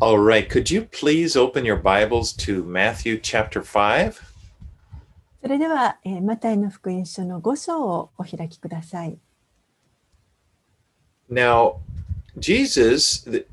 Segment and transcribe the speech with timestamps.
[0.00, 4.12] All right, could you please open your Bibles to Matthew chapter 5?
[5.42, 9.18] それでは、えーマタイの福音書の5章をお開きください。
[11.30, 11.76] Now,
[12.38, 13.46] Jesus, th-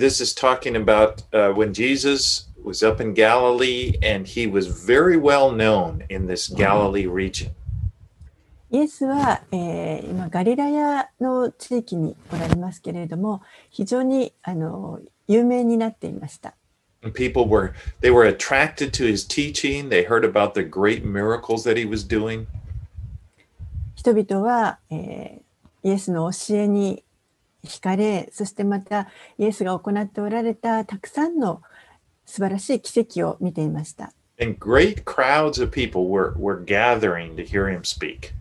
[0.00, 5.16] this is talking about uh, when Jesus was up in Galilee and he was very
[5.16, 7.50] well known in this Galilee region.
[8.70, 16.55] イエスは、えー今ガリラヤの地域におられますけれども非常にあの 有名になっていました。
[17.13, 19.89] People were they were attracted to his teaching.
[19.89, 22.47] They heard about the great miracles that he was doing.
[23.95, 25.47] 人々は、えー
[25.87, 27.03] イエスの教えに
[27.63, 31.61] 惹かれそしてまたイエスが行っておられたたくさんの
[32.25, 34.11] 素晴らしい奇跡を見ていました。
[34.39, 38.33] And great crowds of people were, were gathering to hear him speak.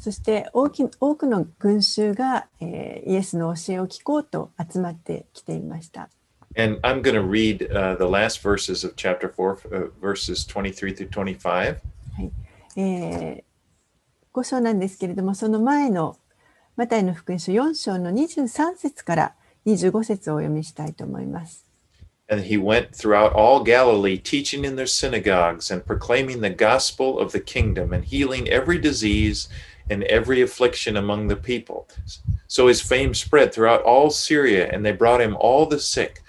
[0.00, 6.08] そして大き多くの群衆が、えーイエスの教えを聞こうと集まってきていました。
[6.56, 11.08] And I'm going to read uh, the last verses of chapter 4, uh, verses 23 through
[11.10, 11.76] 25.
[12.76, 13.42] えー、
[14.32, 16.16] 5章なんですけれどもその前の
[16.76, 19.34] マタイの福音書4章の23節から
[19.66, 21.66] 25節をお読みしたいと思います。
[22.30, 27.40] And he went throughout all Galilee, teaching in their synagogues and proclaiming the gospel of the
[27.40, 31.87] kingdom and healing every disease and every affliction among the people.
[32.47, 36.21] So his fame spread throughout all Syria, and they brought him all the sick,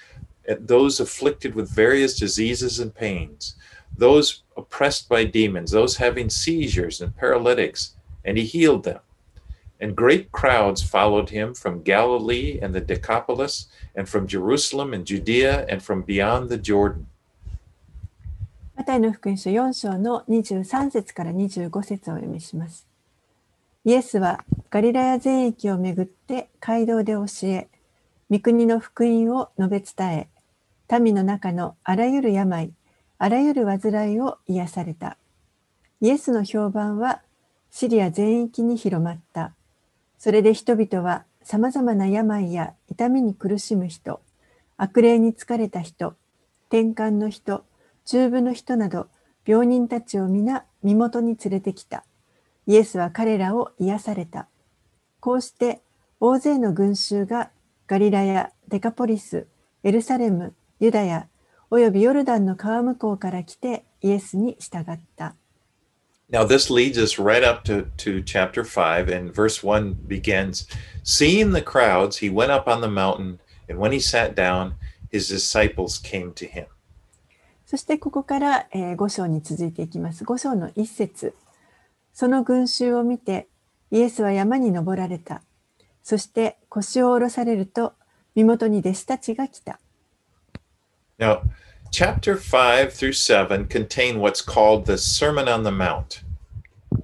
[0.49, 3.57] and those afflicted with various diseases and pains,
[3.97, 9.01] those oppressed by demons, those having seizures and paralytics, and he healed them.
[9.81, 15.67] And great crowds followed him from Galilee and the Decapolis and from Jerusalem and Judea
[15.69, 17.07] and from beyond the Jordan.
[18.77, 22.87] マタイの福音書4章の23節から25節をお読みします。
[23.84, 27.68] イエスはガリラヤ全域をめぐって街道で教え、
[28.30, 30.30] 御国の福音を述べ伝
[30.90, 32.72] え、民の中のあらゆる病、
[33.18, 35.18] あらゆる患いを癒された。
[36.00, 37.22] イエスの評判は
[37.72, 39.54] シリア全域に広まった。
[40.20, 44.22] それで人々はさまざまな病や痛みに苦しむ人、
[44.78, 46.14] 悪霊に疲れた人、
[46.68, 47.66] 転換の人、
[48.06, 49.08] 中部の人など
[49.44, 52.04] 病人たちを皆身元に連れてきた。
[52.72, 54.48] イエスは彼らを癒された。
[55.20, 55.82] こうして
[56.22, 57.52] 大勢の群衆が
[57.86, 59.46] ガリラヤ、デカポリス、
[59.84, 61.28] エルサレム、ユダヤ、
[61.70, 65.36] およびヨルダンの川向こうから来てイエスに従った。
[66.32, 70.66] Now, this leads us right up to, to chapter 5, and verse 1 begins
[71.04, 74.76] Seeing the crowds, he went up on the mountain, and when he sat down,
[75.12, 76.68] his disciples came to him.
[77.66, 80.24] そしてここから、えー5章に続いていきます。
[80.24, 81.36] 5章の1節
[82.14, 83.48] その群衆を見て、
[83.92, 85.42] イエスは山に登られた。
[86.04, 87.94] そして腰を下ろされると、
[88.36, 89.80] 身元に弟子たちが来た。
[91.20, 91.42] Now,
[91.92, 96.24] chapter 5 through 7 contain what's called the Sermon on the Mount.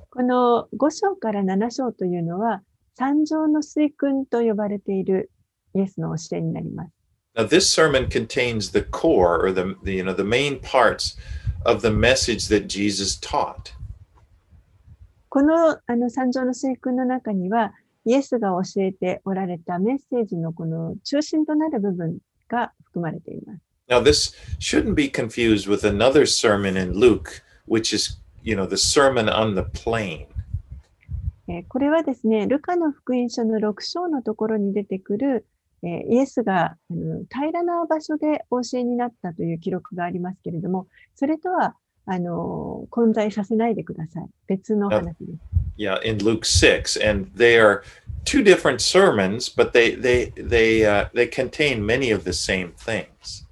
[0.09, 2.63] この5章から7章というのは、
[2.95, 5.29] 三条の水訓と呼ばれている
[5.75, 6.91] イエスの教えになります。
[7.35, 11.15] Now, this sermon contains the core or the, the you know the main parts
[11.65, 13.76] of the message that Jesus taught.
[15.29, 17.73] このあの三条の水訓の中には、
[18.05, 23.61] イエスが教えておられたメッセージのこの中心となる部分が含まれています。
[23.89, 29.27] Now, this shouldn't be confused with another sermon in Luke, which is, you know, the Sermon
[29.29, 30.27] on the Plain.
[31.49, 35.45] えーこれはですね、ルカの福音書の6章のところに出てくる、
[35.83, 36.77] えーイエスが
[37.29, 41.75] 平らな場所でお教えになったという記録がありますけれども、それとは
[42.09, 44.29] あの混在させないでください。
[44.47, 45.57] 別の話です。
[45.77, 47.83] Yeah, in Luke 6, and they are
[48.23, 53.45] two different sermons, but they they they uh, they contain many of the same things.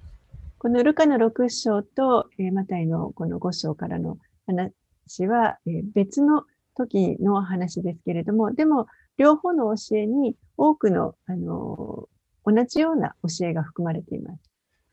[0.58, 6.44] このルカの6章と、えーマタイのこの5章からの話は、えー別の
[6.76, 8.86] 時の話ですけれども、でも
[9.18, 12.08] 両方の教えに多くの、あの
[12.46, 14.45] 同じような教えが含まれています。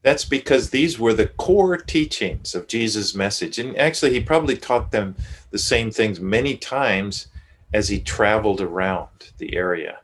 [0.02, 3.58] That's because these were the core teachings of Jesus' message.
[3.58, 5.16] And actually, he probably taught them
[5.50, 7.28] the same things many times
[7.74, 10.02] as he traveled around the area.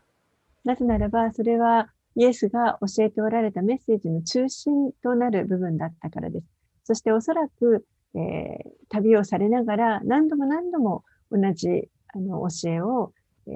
[0.64, 6.46] なぜならば、それはイエスが教えておられたメッセージの中心となる部分だったからです。
[6.84, 11.02] そしておそらく、えー旅をされながら何度も何度も
[11.32, 13.12] 同じあの教えを、
[13.48, 13.50] え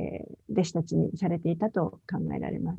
[0.49, 2.79] ー弟子たちにされていたと考えられます。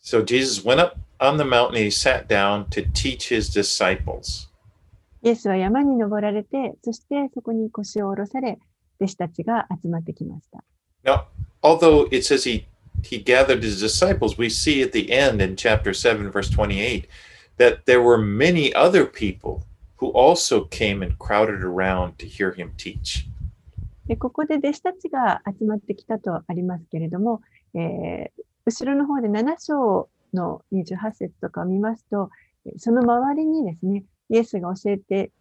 [0.00, 4.48] So Jesus went up on the mountain and he sat down to teach his disciples.
[5.22, 8.58] イエスは山に登られて、そしてそこに腰を下ろされ、
[9.00, 10.62] 弟子たちが集まってきました。
[11.02, 11.24] Now,
[11.62, 12.66] although it says he
[13.02, 17.08] he gathered his disciples, we see at the end in chapter 7, verse 28,
[17.56, 19.62] that there were many other people
[19.96, 23.26] who also came and crowded around to hear him teach.
[24.06, 27.40] でここで弟子たちが集まってきたとありますけれども、
[27.74, 32.29] えー 後ろの方で7章の28節とかを見ますと、
[32.77, 35.31] その周りにですね、イエスが教えて、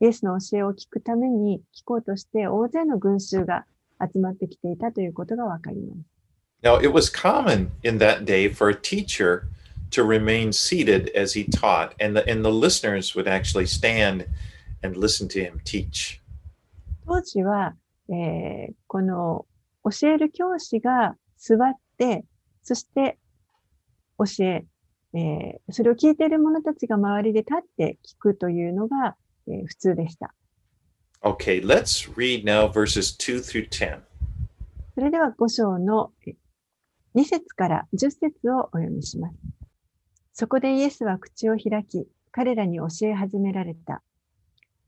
[0.00, 3.66] イエスの教えを聞くために聞こうとして大勢の群衆が
[4.00, 6.00] 集まってきていたということがわかります。
[6.64, 9.44] Now, it was common in that day for a teacher
[9.90, 14.26] to remain seated as he taught, and the, and the listeners would actually stand
[14.82, 16.20] and listen to him teach.
[17.06, 17.76] 当時は、
[18.08, 19.46] えーこの
[19.84, 22.24] 教える教師が座って、
[22.62, 23.18] そして
[24.18, 24.64] 教え、
[25.14, 29.16] えーそれを聞いている者たちが周りで立って聞くというのが、
[29.48, 30.34] えー普通でした。
[31.22, 34.00] Okay, let's read now verses 2 through 10.
[34.94, 36.34] それでは5章のえ
[37.14, 39.36] 2節から10節をお読みします。
[40.32, 44.02] そこでイエスは口を開き、彼らに教え始められた。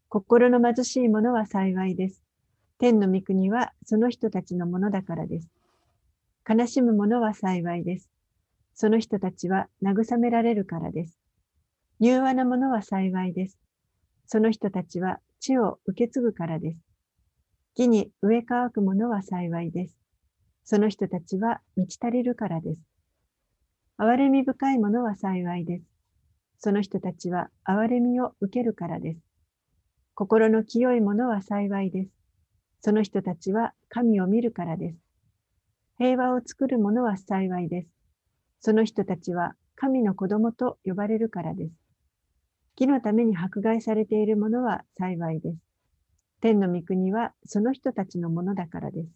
[0.09, 2.23] 心の貧しい者は幸いです。
[2.79, 5.49] 天の御国はその人たちのものだからです。
[6.47, 8.11] 悲しむ者は幸いです。
[8.75, 11.19] その人たちは慰められるからです。
[12.01, 13.59] 柔和な者は幸いです。
[14.27, 16.79] その人たちは地を受け継ぐからです。
[17.75, 19.97] 木に植え乾く者は幸いです。
[20.65, 22.81] その人たちは満ち足りるからです。
[23.99, 25.85] 憐れみ深い者は幸いです。
[26.59, 29.21] その人たちは憐れみを受けるからです。
[30.15, 32.11] 心の清い者は幸いです。
[32.81, 35.04] その人たちは神を見るからです。
[35.99, 37.89] 平和を作る者は幸いです。
[38.61, 41.73] その人たちは神の子供と呼ばれるからです。
[42.77, 45.59] 木のために迫害されている者は幸いです。
[46.41, 49.09] 天の御国はその人たちのものだからです。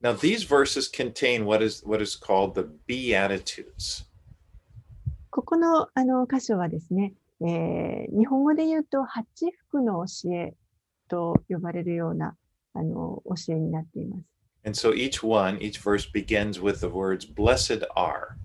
[0.00, 4.04] Now, these verses contain what is what is called the Beatitudes.
[5.30, 9.26] ここのあの箇所はですね、えー日本語で言うと八
[9.68, 10.54] 福の教え
[11.08, 12.36] と呼ばれるような
[12.74, 14.33] あの教えになっています。
[14.64, 18.36] And so each one, each verse begins with the words, Blessed are.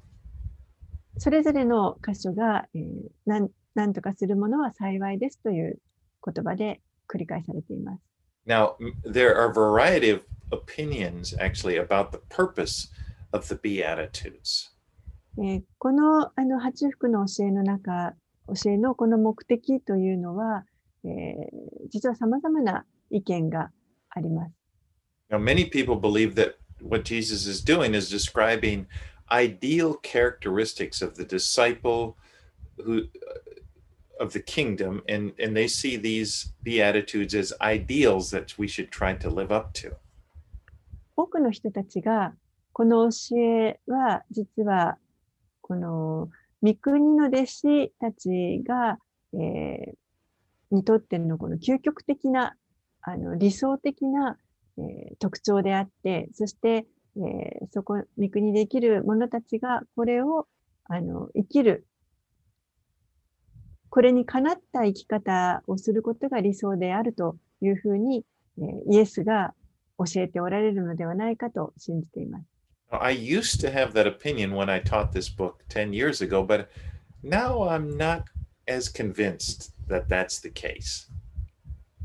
[1.18, 5.80] それぞれの箇所が、えーなんなんとかするものは幸いですという
[6.26, 8.04] 言葉で繰り返されています。
[8.46, 8.76] Now,
[9.06, 10.22] there are a variety of
[10.52, 12.90] opinions actually about the purpose
[13.32, 14.72] of the Beatitudes.
[15.38, 18.14] えーこのあの八福の教えの中、
[18.48, 20.66] 教えのこの目的というのは、
[21.06, 23.72] えー実は様々な意見が
[24.10, 24.59] あります。
[25.31, 28.87] Now, many people believe that what Jesus is doing is describing
[29.31, 32.17] ideal characteristics of the disciple
[32.85, 33.05] who
[34.21, 39.13] of the kingdom and and they see these beatitudes as ideals that we should try
[39.15, 39.97] to live up to
[41.17, 42.35] 多くの人たちが、
[42.73, 44.99] この教えは実は、
[45.61, 46.29] この
[46.63, 48.99] 御国の弟子たちが、
[49.33, 49.95] えー
[50.75, 52.57] にとってのこの究極的な、
[53.03, 54.37] あの理想的な、
[54.80, 56.86] えー特徴であって、そして、
[57.18, 60.48] えーそこ、御国で生きる者たちがこれを
[60.86, 61.86] あの生きる、
[63.90, 68.24] これにかなった生き方をすることが理想であるというふうに、
[68.58, 69.54] えーイエスが
[69.98, 72.46] 教えておられるのではないかと信じています。
[72.92, 76.70] I used to have that opinion when I taught this book 10 years ago but
[77.22, 78.24] now I'm not
[78.68, 81.08] as convinced that that's the case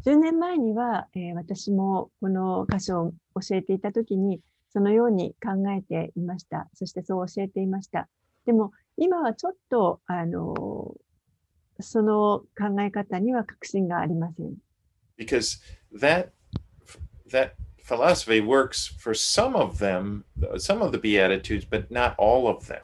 [0.05, 3.03] 10年前には、えー私もこの箇所
[3.35, 4.41] を教えていたときに、
[4.73, 6.69] そのように考えていました。
[6.75, 8.09] そしてそう教えていました。
[8.45, 10.95] でも、今はちょっと、あの、
[11.81, 14.55] その考え方には確信がありません。
[15.17, 15.61] because
[15.93, 16.33] that
[17.31, 20.25] that philosophy works for some of them
[20.59, 22.81] some of the beatitudes but not all of them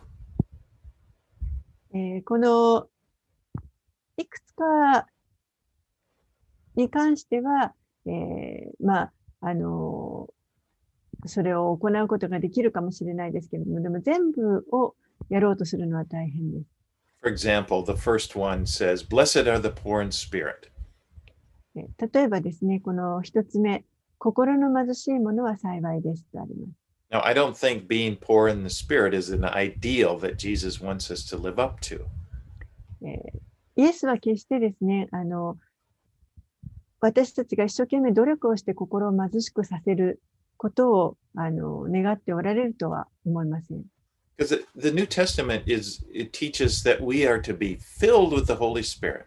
[1.92, 2.88] えーこの
[4.16, 5.06] いくつか
[6.80, 7.72] に関しては、
[8.06, 10.28] えーまあ、あの
[11.26, 14.94] それを行うことができるかもしれないですけれども、でも全部を
[15.28, 16.64] やろうとするのは大変です。
[17.22, 20.70] for example the first one says blessed are the poor in spirit
[21.76, 23.84] えー例えばですね、この一つ目、
[24.18, 26.72] 心の貧しい者は幸いですとあります。
[27.10, 31.24] now i don't think being poor in the spirit is an ideal that jesus wants us
[31.24, 32.00] to live up to
[33.02, 35.56] えーイエスは決してですね、あの、
[37.00, 40.20] 私たちが一生懸命努力をして心を貧しくさせる
[40.56, 43.84] ことをあの願っておられるとは思いません。
[44.36, 48.82] because the, new testament is it teaches that we are to be filled with the holy
[48.82, 49.26] spirit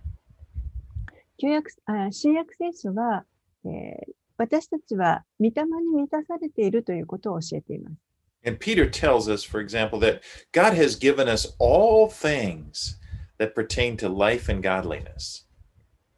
[1.37, 3.25] 旧約あ新約聖書は、
[3.65, 7.95] えー私たちは御霊に満たされているということを教えています。
[8.45, 12.97] And Peter tells us, for example, that God has given us all things
[13.37, 15.47] that pertain to life and godliness.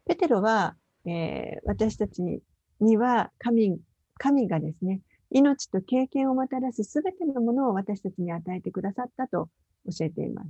[0.07, 2.39] ペテロは、えー私たちに
[2.79, 3.79] には神
[4.17, 9.49] 神がですね、命と経験をもたらすすべてのものを私たちに与えてくださったと
[9.85, 10.49] 教えています。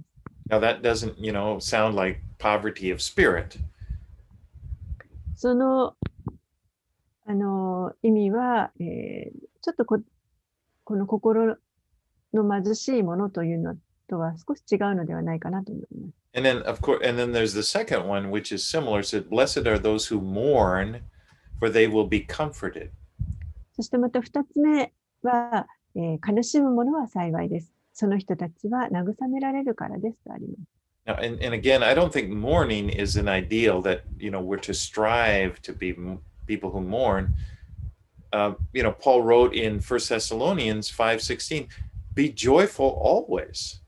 [0.49, 3.59] Now, that doesn't, you know, sound like poverty of spirit.
[5.35, 5.95] その、
[7.25, 9.99] あの、意味は、えーちょっとこ
[10.83, 11.57] この心
[12.31, 13.75] の貧しいものというの
[14.07, 16.24] とは少し違うのではないかなと思います。
[16.34, 19.00] And then, of course, and then there's the second one, which is similar.
[19.00, 21.00] It said, Blessed are those who mourn,
[21.58, 22.90] for they will be comforted.
[23.74, 24.92] そしてまた二つ目
[25.22, 25.66] は、
[25.96, 27.72] えー悲しむ者は幸いです。
[27.92, 30.80] その人たちは慰められるからですとあります。
[31.06, 34.60] Now, and, and again, I don't think mourning is an ideal that, you know, we're
[34.60, 37.34] to strive to be m- people who mourn.
[38.32, 41.68] Uh, you know, Paul wrote in First Thessalonians 5.16,
[42.14, 43.80] be joyful always.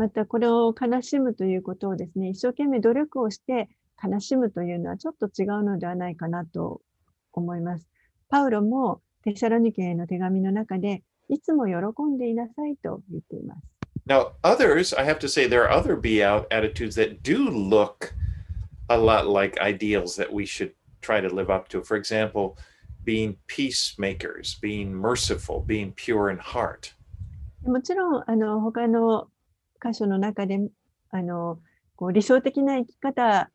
[0.00, 3.68] またこれを悲しむということをですね、一生懸命努力をして
[4.02, 6.80] 悲しむというのはちょっと違うのではないかなと
[7.34, 7.86] 思います。
[8.30, 13.60] パウロもテサロニケへの手紙の中で、いつも喜んでいなさいと言っています。
[14.08, 18.14] Now, others, I have to say, there are other be out attitudes that do look
[18.88, 21.82] a lot like ideals that we should try to live up to.
[21.84, 22.56] For example,
[23.04, 26.94] being peacemakers, being merciful, being pure in heart.
[27.66, 29.28] もちろん、あの、他の
[29.82, 30.58] 箇所の中で、
[31.10, 31.58] あの、
[31.96, 33.50] こう理想的な生き方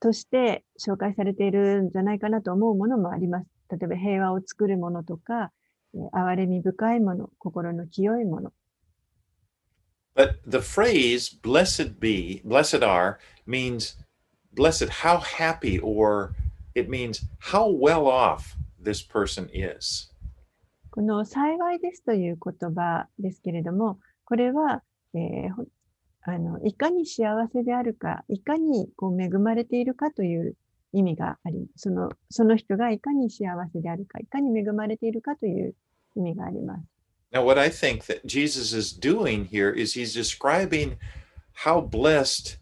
[0.00, 3.46] として紹介されているんじゃないかなと思うものもあります。
[3.70, 5.52] 例えば平和を作るものとか、
[5.94, 8.52] えー憐れみ深いもの、心の清いもの。
[10.14, 13.96] But the phrase blessed be, blessed are, means
[14.54, 16.32] blessed, how happy, or
[16.74, 20.10] it means how well off this person is.
[20.90, 24.82] この幸いですという言葉ですけれども、これは、
[25.14, 25.64] えーほ
[26.22, 30.54] あのいかに幸せであるか、いかにこう恵まれているかという
[30.92, 35.74] 意味があり、そのその人がいかに幸せであるか、いかに恵まれているかという
[36.16, 36.82] 意味があります。
[37.32, 40.98] Now, what I think that Jesus is doing here is he's describing
[41.64, 42.58] how blessed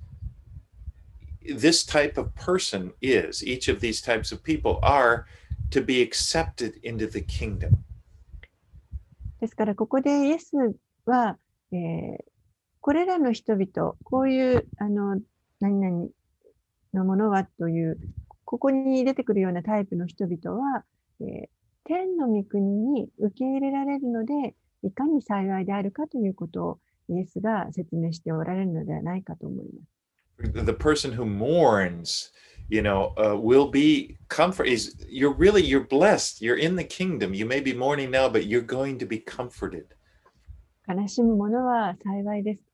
[1.42, 3.42] this type of person is.
[3.44, 5.24] Each of these types of people are
[5.70, 7.78] to be accepted into the kingdom.
[9.40, 10.52] ですから、ここでイエス
[11.06, 11.36] は、
[11.72, 12.37] えー
[12.80, 15.20] これらの人々、こういう、あの、
[15.60, 16.08] 何々
[16.94, 17.98] のものはという、
[18.44, 20.84] ここに出てくるようなタイプの人々は、
[21.20, 21.48] えー
[21.88, 30.52] 天の御国に受け入れられるので、いかに幸いであるかということをイエスが説明しておられるのではないかと思います。
[30.52, 32.30] The person who mourns,
[32.68, 34.70] you know, uh, will be comfort.
[34.70, 36.42] Is you're really you're blessed.
[36.42, 37.34] You're in the kingdom.
[37.34, 39.86] You may be mourning now, but you're going to be comforted.
[40.86, 42.67] 悲しむ者は幸いです。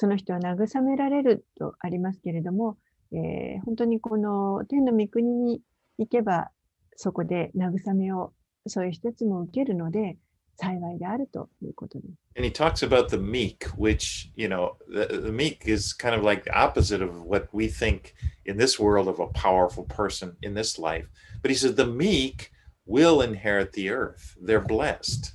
[0.00, 2.78] その人は慰められるとありますけれども、
[3.10, 5.60] えー本当にこの天の御国に
[5.98, 6.52] 行けば、
[6.94, 8.32] そこで慰めを
[8.68, 10.16] そういう人たちも受けるので、
[10.54, 12.14] 幸いであるということです。
[12.36, 16.44] And he talks about the meek, which, you know, the, the meek is kind of like
[16.44, 18.14] the opposite of what we think
[18.46, 21.08] in this world of a powerful person in this life.
[21.42, 22.52] But he says the meek
[22.86, 24.36] will inherit the earth.
[24.40, 25.34] They're blessed.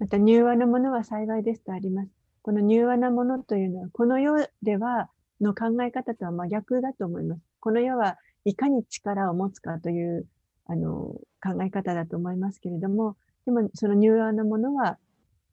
[0.00, 2.17] また、柔和なものは幸いですとあります。
[2.48, 7.42] この柔和なものというのは、この世ではの考え方とは真逆だと思います。
[7.60, 10.26] この世はいかに力を持つかという
[10.64, 14.96] あの考え方だと思いますけれども、でもその柔和なものは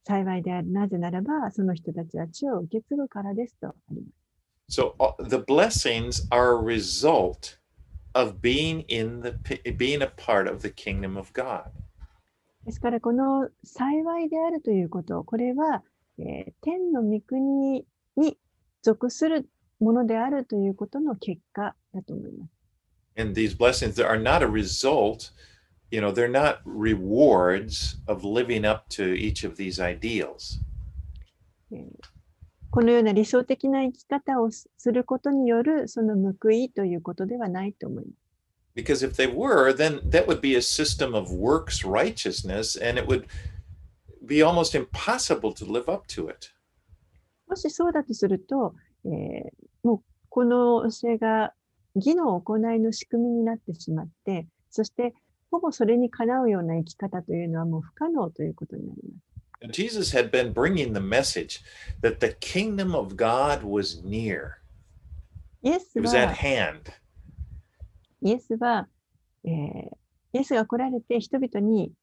[0.05, 0.71] 幸いである。
[0.71, 4.07] なぜならば、その人たちは地を受け継ぐからですとありま
[4.69, 4.81] す。
[4.81, 7.59] So uh, the blessings are a result
[8.13, 9.33] of being in the
[9.73, 11.65] being a part of the kingdom of God.
[12.63, 15.83] ですから、この幸いであるということ、これは、
[16.19, 17.85] えー天の御国
[18.17, 18.37] に
[18.81, 22.51] 属するものであるということの結果だと思います。
[23.17, 25.31] And these blessings are not a result,
[25.89, 30.59] you know, they're not rewards of living up to each of these ideals.
[31.71, 32.15] えー
[32.75, 38.17] このような理想的な生き方をすすることによるその報いということではないと思います。
[38.75, 43.25] Because if they were, then that would be a system of works righteousness and it would
[44.25, 46.49] be almost impossible to live up to it.
[47.47, 48.73] もしそうだとすると、
[49.05, 49.51] えー
[49.83, 51.53] もうこの教えが
[51.95, 55.13] 義の行いの仕組みになってしまって、そして
[55.49, 59.71] ほぼそれにかなうような生き方というのはもう不可能ということになります。
[59.71, 61.61] Jesus had been bringing the message
[62.01, 64.55] that the kingdom of God was near.
[65.61, 66.91] イエス It was at は、hand.
[68.21, 68.87] イエスは、
[69.45, 69.51] えー
[70.33, 71.93] イエスが来られて人々に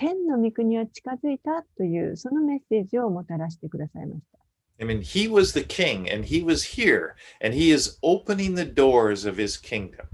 [0.00, 4.38] 天の御国は近づいたというそのメッセージをもたらしてくださいました。
[4.82, 7.10] I mean, he was the king and he was here
[7.44, 10.06] and he is opening the doors of his kingdom.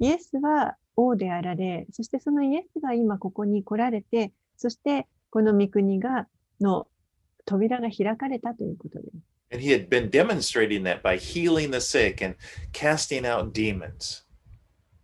[0.00, 6.26] イエスは王であられ、そしてそのイエスが今ここに来られて、そしてこの御国が、
[6.60, 6.88] の
[7.44, 9.16] 扉が開かれたということです。
[9.52, 12.36] And he had been demonstrating that by healing the sick and
[12.72, 14.24] casting out demons.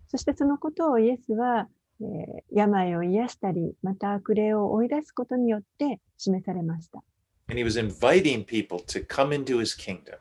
[0.09, 1.69] そしてそのことをイエスは、
[2.01, 7.03] えー病を癒したり、また悪霊を追い出すことによって示されました。
[7.49, 10.19] And he was inviting people to come into his kingdom.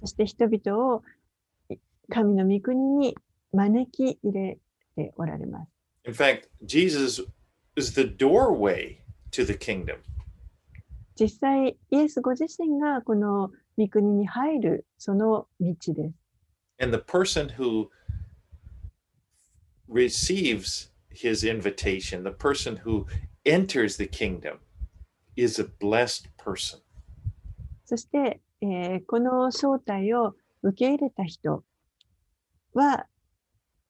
[0.00, 1.02] そして人々を
[2.10, 3.16] 神の御国に
[3.52, 4.58] 招き入れ
[4.96, 5.70] ておられます。
[6.06, 7.24] In fact, Jesus
[7.76, 8.98] is the doorway
[9.30, 9.98] to the kingdom.
[11.16, 16.14] 実際、イエスご自身がこの御国に入るその道です。
[16.80, 17.88] And the person who
[19.88, 23.06] receives his invitation, the person who
[23.44, 24.58] enters the kingdom,
[25.36, 26.80] is a blessed person.
[27.84, 31.64] そして、えーこの招待を受け入れた人
[32.72, 33.06] は、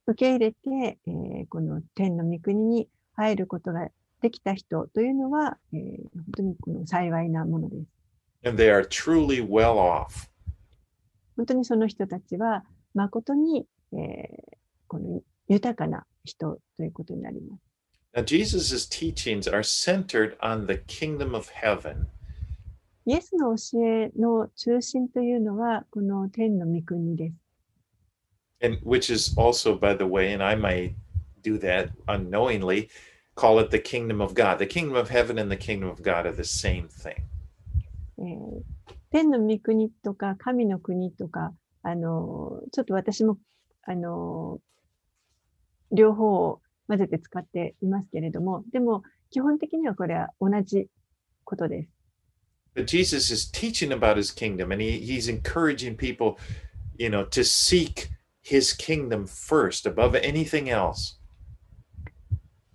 [0.07, 3.88] 受け入れて、えーこの天の御国に入ることが
[4.21, 5.81] できた人というのは、えー
[6.14, 8.49] 本当にこの幸いなものです。
[8.49, 10.28] And they are truly well off.
[11.37, 12.64] 本当にその人たちは、
[12.95, 17.62] 誠に、えーこの豊かな人ということになります。
[18.14, 22.07] Now, Jesus' teachings are centered on the kingdom of heaven.
[23.07, 27.35] イエスの教えの中心というのは、この天の御国です。
[28.62, 30.95] and which is also by the way and i might
[31.43, 32.88] do that unknowingly
[33.35, 36.25] call it the kingdom of god the kingdom of heaven and the kingdom of god
[36.25, 37.21] are the same thing
[38.19, 38.62] えー
[39.11, 41.52] 天の御国とか神の国とか、
[41.83, 43.37] あのーちょっと私も、
[43.83, 44.74] あのー
[45.95, 50.89] 両方を混ぜて使っていますけれども、でも基本的にはこれは同じ
[51.45, 51.91] ことです。
[52.87, 56.37] jesus is teaching about his kingdom and he, he's encouraging people
[56.99, 58.09] you know to seek
[58.43, 61.16] his kingdom first above anything else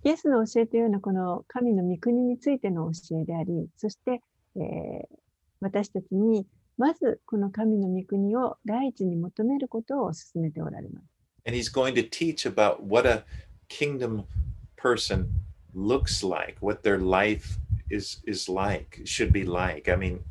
[0.02, 4.22] イエスの教えというのはこの神の御国についての教えであり、そして、
[4.56, 5.20] えー
[5.60, 6.46] 私たちに
[6.78, 11.06] まずこの神の御国を第一に求めることを進めておられます。
[11.45, 13.23] and he's going to teach about what a
[13.69, 14.23] kingdom
[14.75, 15.29] person
[15.73, 17.57] looks like what their life
[17.89, 20.21] is is like should be like i mean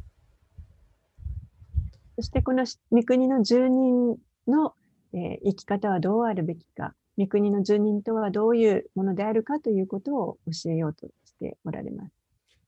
[2.16, 4.74] そしてこの御国の住人の、
[5.12, 12.12] えー生き方はどうあるべきか、御国の住人とはどういうものであるかということを教えようとしておられます。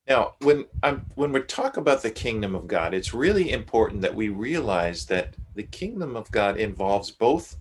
[0.09, 4.14] Now, when I'm when we talk about the kingdom of God, it's really important that
[4.14, 7.57] we realize that the kingdom of God involves both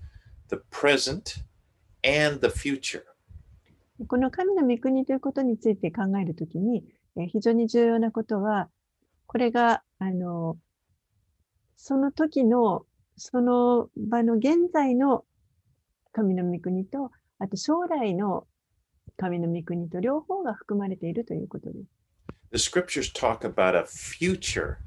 [0.51, 1.43] the present
[2.03, 3.03] and the future.
[4.07, 6.85] この神の御国ということについて考えるときに、
[7.17, 8.69] えー非常に重要なことは、
[9.27, 10.57] これが、あの、
[11.77, 12.87] その時の、
[13.17, 15.25] その場の現在の
[16.13, 18.47] 神の御国と、あと将来の
[19.17, 22.01] 神の御国と両方が含まれているということです。
[22.53, 24.79] The scriptures talk about a future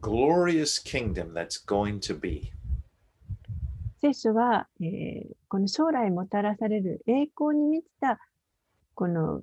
[0.00, 2.52] glorious kingdom that's going to be.
[4.00, 8.20] 聖書は、えーこの将来もたらされる栄光に満ちた
[8.94, 9.42] この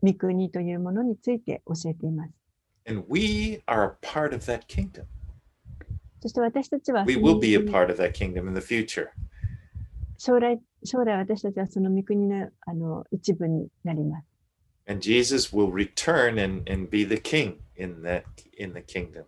[0.00, 2.32] 御国というものについて教えています。
[2.88, 5.06] And we are a part of that kingdom.
[6.20, 9.08] そして私たちは We will 御 be a 国 part of that kingdom in the future.
[10.18, 14.26] 将来将来私たちはその御国のあの一部になります。
[14.88, 18.22] And Jesus will return and, and be the king in that
[18.56, 19.24] in the kingdom.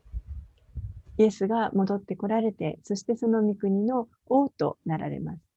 [1.18, 5.54] イエスが戻ってこられて、そしてその御国の王となられます。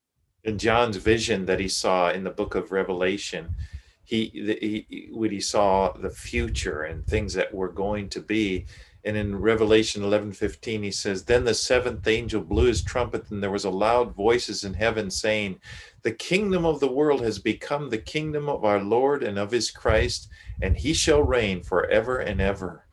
[0.46, 3.56] in John's vision that he saw in the book of Revelation,
[4.04, 8.66] he, the, he when he saw the future and things that were going to be.
[9.04, 13.50] And in Revelation 11:15 he says, "Then the seventh angel blew his trumpet and there
[13.50, 15.60] was a loud voices in heaven saying,
[16.02, 19.72] The kingdom of the world has become the kingdom of our Lord and of his
[19.72, 20.28] Christ,
[20.62, 22.86] and he shall reign forever and ever."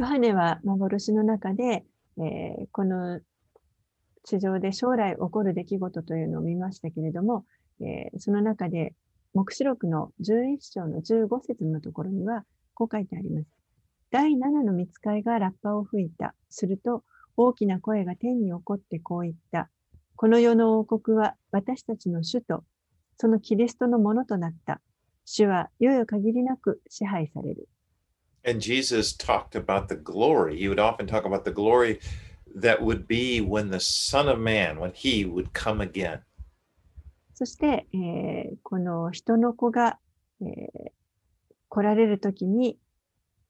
[0.00, 1.84] ヨハネは幻の中で、
[2.16, 3.20] えーこの
[4.22, 7.44] 地上で将来起こる出来事というのを見ましたけれども、
[7.82, 8.94] えーその中で
[9.34, 13.46] 黙示録の11章の15節のところにはこう書いてあります。
[14.10, 16.34] 第7の見つかいがラッパを吹いた。
[16.48, 17.04] すると
[17.36, 19.68] 大きな声が天に起こってこう言った。
[20.16, 22.64] この世の王国は私たちの主と
[23.18, 24.80] そのキリストのものとなった。
[25.26, 27.68] 主は世々限りなく支配される。
[28.43, 30.57] And Jesus talked about the glory.
[30.57, 31.99] He would often talk about the glory
[32.55, 36.21] that would be when the Son of Man, when he would come again.
[37.33, 39.99] そして、えーこの人の子が、
[40.41, 40.91] えー
[41.67, 42.77] 来られるときに、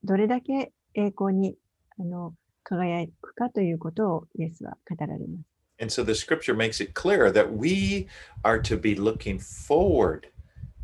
[0.03, 1.55] どれだけ 栄光に
[1.99, 5.55] あの輝くかということをイエスは語られます。
[5.77, 8.07] And so the scripture makes it clear that we
[8.43, 10.29] are to be looking forward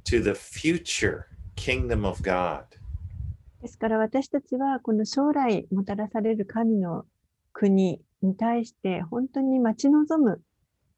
[0.04, 2.65] to the future kingdom of God.
[3.62, 7.05] ですから私たちはこの将来もたらされる神の
[7.53, 10.42] 国に対して本当に待ち望む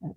[0.03, 0.15] うん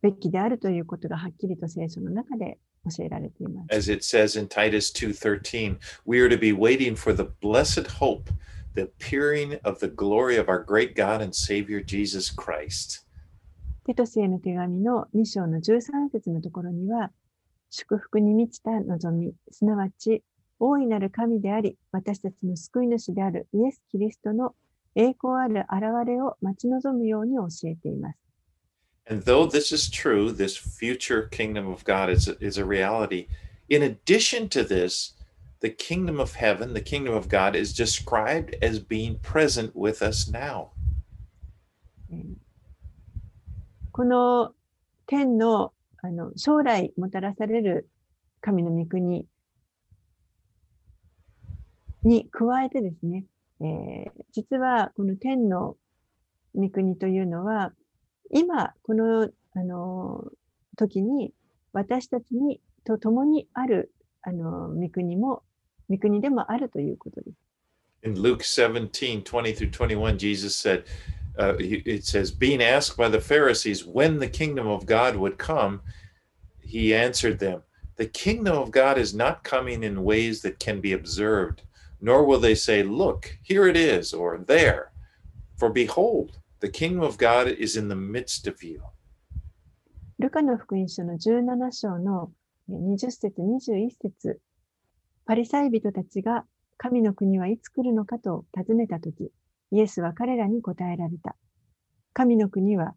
[0.00, 2.58] べきであるということがはっきりと聖書の中で
[2.96, 3.76] 教えられています。
[3.76, 8.30] As it says in Titus 2:13, we are to be waiting for the blessed hope,
[8.74, 13.04] the appearing of the glory of our great God and Savior Jesus Christ.
[13.84, 17.10] テトスへの手紙の2章の13節のところには、
[17.70, 20.22] 祝福に満ちた望み、すなわち
[20.58, 24.54] 大いなる神であり、私たちの救い主であるイエス・キリストの
[24.94, 28.18] 栄光ある現れを待ち望むように教えています。
[29.10, 33.28] And though this is true, this future kingdom of God is, is a reality.
[33.68, 35.14] In addition to this,
[35.60, 40.30] the kingdom of heaven, the kingdom of God, is described as being present with us
[40.30, 40.70] now.
[42.10, 42.48] えー
[43.98, 44.52] この
[45.06, 47.88] 天のあの将来もたらされる
[48.40, 49.26] 神の御国
[52.02, 53.24] に加えてですね、
[53.60, 55.76] えー実はこの天の
[56.54, 57.72] 御国というのは
[58.30, 60.30] 今このあの
[60.76, 61.32] 時に
[61.72, 65.42] 私たちにと共にあるあの御国も
[65.88, 67.36] 御国でもあるということです。
[68.04, 70.84] In Luke 17 20 through 21, Jesus said,
[71.36, 75.80] uh, it says, being asked by the Pharisees when the kingdom of God would come,
[76.60, 77.62] he answered them,
[77.96, 81.62] The kingdom of God is not coming in ways that can be observed,
[82.00, 84.92] nor will they say, Look, here it is, or there.
[85.56, 88.80] For behold, the kingdom of God is in the midst of you.
[90.18, 92.32] ルカの福音書の17章の
[92.68, 94.40] 20節21節
[95.24, 96.44] パリサイ人たちが
[96.76, 99.30] 神の国はいつ来るのかと尋ねたとき、
[99.70, 101.36] イエスは彼らに答えられた。
[102.12, 102.94] 神の国は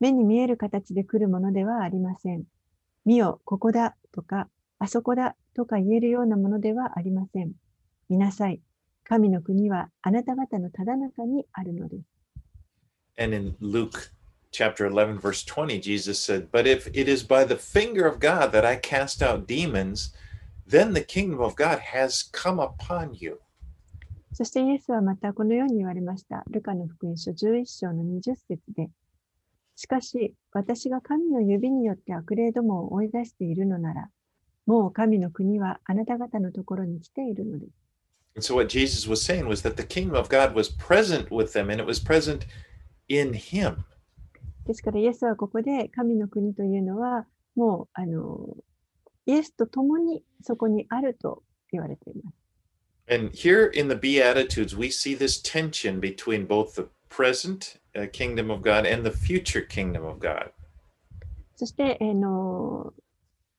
[0.00, 2.44] 目に見える形で来るものではありません。
[3.04, 7.52] 見よ、ここだとか、あそこだとか言えるようなものではありません。
[8.08, 8.60] 見なさい。
[9.04, 12.04] 神の国はあなた方のただ中にあるのです。
[13.16, 14.10] And in Luke
[14.50, 18.52] chapter 11, verse 20, Jesus said, But if it is by the finger of God
[18.52, 20.12] that I cast out demons,
[20.66, 23.40] then the kingdom of God has come upon you.
[24.32, 26.42] そしてイエスはまたこのように言われました。
[26.50, 28.90] ルカの福音書11章の20節で、
[29.76, 34.08] しかし私が神の指によって悪霊どもを追い出しているのなら、
[34.66, 37.83] もう神の国はあなた方のところに来ているのです。
[38.36, 41.70] And so what Jesus was saying was that the kingdom of God was present with them
[41.70, 42.46] and it was present
[43.08, 43.84] in him.
[44.66, 48.56] ですからイエスはここで神の国というのは、もうあの
[49.26, 52.36] イエスと共にそこにあると言われています。
[53.06, 58.62] And here in the Beatitudes, we see this tension between both the present uh, kingdom of
[58.62, 60.50] God and the future kingdom of God.
[61.56, 62.92] そして、あの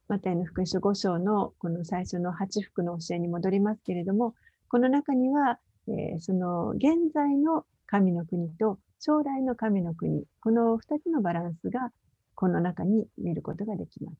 [0.08, 4.34] マタイの福音書5章のこの最初の8福の教えに戻りますけれども、
[4.68, 11.92] この中には、え、その現在の神の国と将来の神の国、この二つのバランスが
[12.34, 14.18] この中に見ることができます。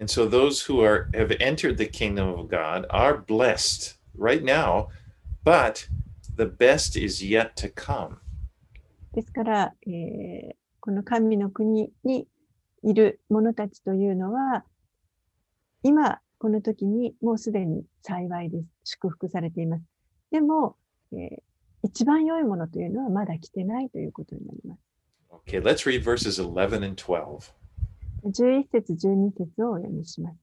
[0.00, 4.88] And so those who have entered the kingdom of God are blessed right now,
[5.44, 5.88] but
[6.36, 8.18] the best is yet to come.
[9.12, 12.28] ですから、えー、この神の国に
[12.84, 14.64] いる者たちというのは、
[15.82, 18.77] 今、この時にもうすでに幸いです。
[18.88, 19.84] 祝福されています。
[20.30, 20.76] でも、
[21.12, 21.42] えー
[21.82, 24.80] 一番良いものというのはまだ来てないということになります。
[25.46, 27.52] Okay, let's read verses 11 and 12.
[28.24, 30.36] 11節12節をお読みします。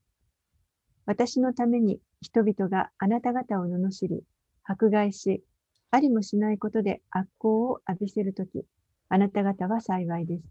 [1.06, 4.24] 私のために人々があなた方を罵り、
[4.64, 5.44] 迫害し、
[5.92, 8.66] ありもしないことで悪行を浴びせるとき、
[9.10, 10.44] あなた方は幸いです。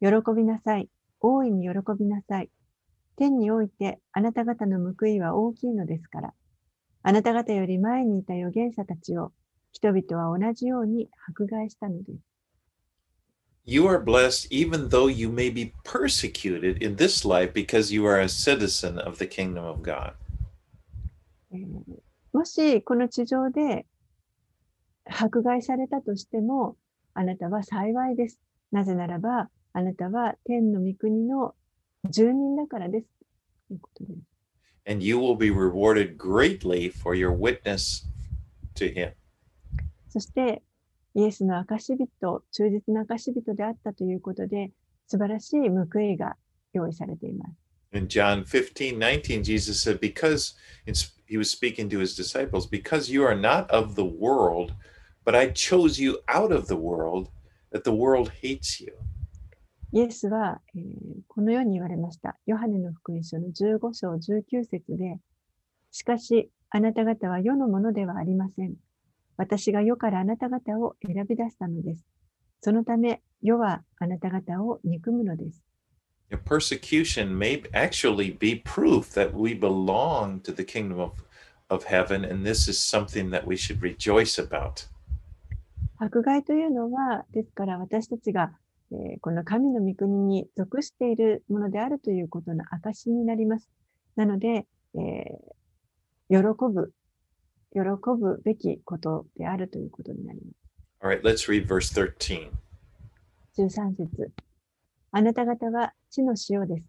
[0.00, 0.88] 喜びなさい。
[1.20, 2.50] 大いに喜びなさい。
[3.16, 6.34] 天においてあなた方の報いは大きいのですから。
[7.02, 9.32] あなた方より前にいた預言者たちを
[9.72, 12.18] 人々は同じように迫害したのです。
[13.64, 18.28] You are blessed even though you may be persecuted in this life because you are a
[18.28, 20.14] citizen of the kingdom of God.
[21.52, 23.84] えーもしこの地上で
[25.04, 26.76] 迫害されたとしても、
[27.14, 28.40] あなたは幸いです。
[28.70, 31.54] なぜならば、あなたは天の御国の
[32.08, 33.06] 住人だからです。
[33.68, 34.31] ということです。
[34.85, 38.05] And you will be rewarded greatly for your witness
[38.75, 39.13] to him.
[40.09, 40.61] そして、
[41.13, 42.07] イエスの証人、
[42.51, 44.71] 忠実な証人であったということで、
[45.07, 46.35] 素晴らしい報いが
[46.73, 47.51] 用意されています。
[47.93, 53.09] In John 15, 19, Jesus said, Because it's, he was speaking to his disciples, because
[53.09, 54.73] you are not of the world,
[55.23, 57.29] but I chose you out of the world,
[57.71, 58.93] that the world hates you.
[59.92, 60.82] イエスは、えー
[61.28, 62.36] このように言われました。
[62.46, 65.18] ヨハネの福音書の15章19節で、
[65.90, 68.74] しかし、あなた方は世のものではありません。
[69.36, 72.04] 私が世からあなた方を選び出したのです。
[72.60, 75.62] そのため、世はあなた方を憎むのです。
[76.30, 81.12] You know, persecution may actually be proof that we belong to the kingdom of,
[81.68, 84.88] of heaven, and this is something that we should rejoice about.
[85.98, 88.52] 迫害というのは、ですから私たちが、
[88.92, 93.70] えーこの神の御国に属しているものであるということの証になります。
[94.16, 95.62] なので、えー
[96.28, 96.38] 喜
[96.72, 96.92] ぶ、
[97.72, 97.80] 喜
[98.18, 100.62] ぶべきことであるということになります。
[101.04, 102.50] All right, let's read verse 13.
[103.58, 104.30] 13節
[105.10, 106.86] あなた方は地の塩です。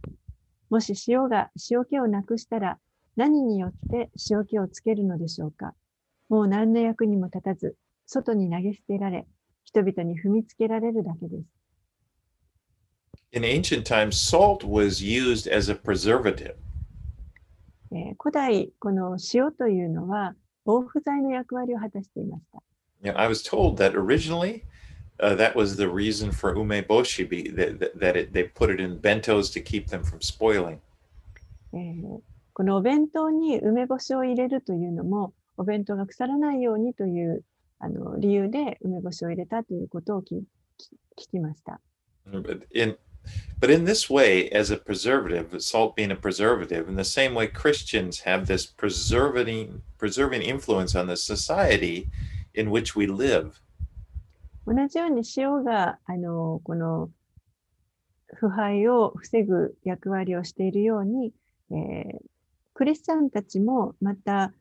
[0.70, 2.80] もし塩が塩気をなくしたら
[3.16, 5.74] 何によって塩気をつけるのでしょうか
[6.30, 9.28] もう何の役にも立たず、外に投げ捨てられ、
[9.66, 11.44] 人々に踏みつけられるだけです。
[13.34, 16.54] In ancient times, salt was used as a preservative.
[17.92, 22.62] えー古代、この塩というのは防腐剤の役割を果たしていました。
[23.04, 24.64] Know, I was told that originally
[25.20, 28.80] uh, that was the reason for umeboshi, be- that, that, that it, they put it
[28.80, 30.78] in bentos to keep them from spoiling.
[31.74, 32.20] えー
[32.56, 37.44] このお弁当に梅干しを入れるというのも、お弁当が腐らないようにという
[37.80, 40.36] あの理由で梅干しを入れたということをき
[40.78, 41.82] き聞きました。
[42.76, 42.96] In
[43.61, 47.49] but in this way, as a preservative, salt being a preservative, in the same way
[47.49, 52.09] Christians have this preserving preserving influence on the society
[52.55, 53.61] in which we live.
[54.67, 57.11] 同じように塩があのこの
[58.35, 61.33] 腐敗を防ぐ役割をしているように、
[61.71, 62.29] えー
[62.79, 64.53] クリスチャンたちもまた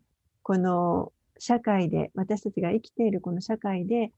[0.41, 4.11] この社会で私たちが生きているこの社会で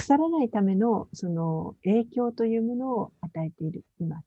[0.00, 4.26] 腐らないためのその影響というものを与えているいます。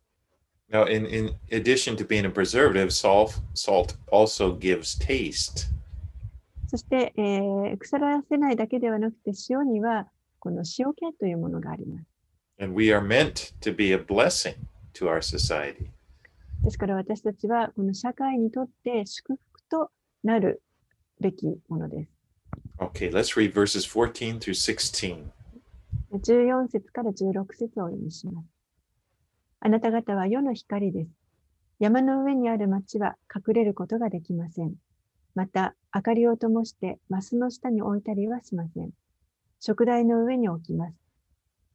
[0.72, 5.68] Now, in, in addition to being a preservative, salt salt also gives taste.
[6.68, 10.08] そして、えー腐らせないだけではなくて塩には
[10.40, 12.06] この塩気というものがあります。
[12.60, 14.56] And we are meant to be a blessing
[14.94, 15.88] to our society.
[16.64, 19.90] ですから私たちはこの社会にとって祝福と
[20.24, 20.62] なる
[21.20, 22.10] べきものです。
[22.80, 25.32] Okay, let's read verses 14 through 16.
[26.18, 28.48] 14節から16節をお読みします。
[29.60, 31.12] あなた方は世の光です。
[31.80, 34.76] 山の上にある町は隠れることができません。
[35.36, 38.92] また、明かりを灯してマスの下に置いたりはしません。
[39.60, 40.96] 食台の上に置きます。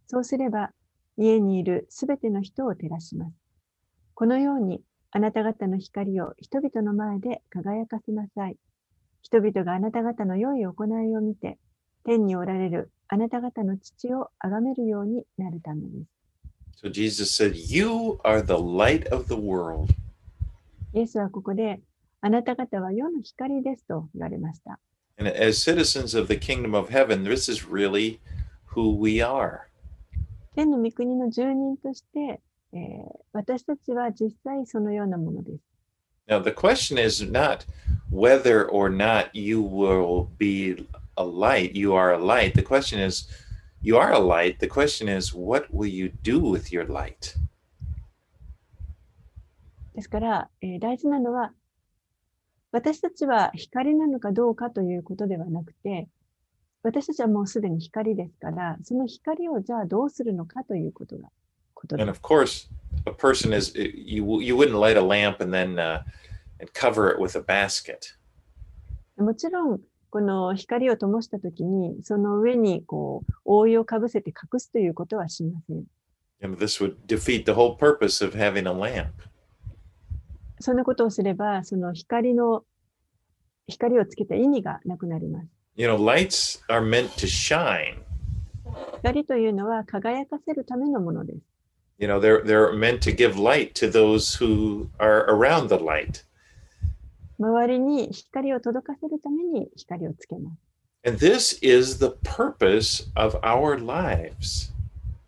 [0.07, 0.71] そうすれば、
[1.17, 3.37] 家にいるすべての人を照らします。
[4.15, 8.57] このように、あなた方の光を人々の前で輝かせなさい。
[9.23, 11.59] 人々があなた方の良い行いを見て、
[12.05, 16.85] 天におられるあなた方の父を崇めるようになるためです。
[16.85, 19.93] So Jesus said, You are the light of the world.
[20.93, 21.81] イエスはここで、
[22.21, 24.79] あなた方は世の光ですと言われました。
[25.19, 28.21] And as citizens of the kingdom of heaven, this is really
[28.75, 29.61] who we are.
[30.55, 32.41] 天の御国の住人として、
[32.73, 35.61] えー私たちは実際そのようなものです。
[36.29, 37.65] Now, the question is not
[38.11, 40.87] whether or not you will be
[41.19, 42.55] a light, you are a light.
[42.55, 43.29] The question is,
[43.83, 44.61] you are a light.
[44.61, 47.37] The question is, what will you do with your light?
[49.95, 51.53] ですから、えー大事なのは、
[52.71, 56.09] 私たちは光なのかどうかということではなくて、
[56.85, 61.29] 私たちはもうすでに光ですから、その光をじゃあどうするのかということが、
[61.75, 62.71] ことで And す of course,
[63.07, 66.05] a person is you you wouldn't light a lamp and then uh,
[66.61, 68.15] and cover it with a basket.
[69.17, 75.85] もちろん、この光を灯したときに、その上にこう覆いをかぶせて隠すということはしません。
[76.41, 79.09] This would defeat the whole purpose of having a lamp.
[80.61, 82.65] そんなことをすれば、その光の、
[83.67, 85.49] 光をつけた意味がなくなります。
[85.75, 87.99] You know, lights are meant to shine.
[89.03, 91.39] 光というのは輝かせるためのものです。
[91.99, 96.25] You know, they're they're meant to give light to those who are around the light.
[97.39, 100.59] 周りに光を届かせるために光をつけます。
[101.07, 104.73] And this is the purpose of our lives.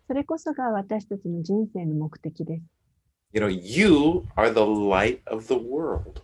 [0.07, 2.63] それこそが私たちの人生の目的です。
[3.33, 6.21] You know, you are the light of the world.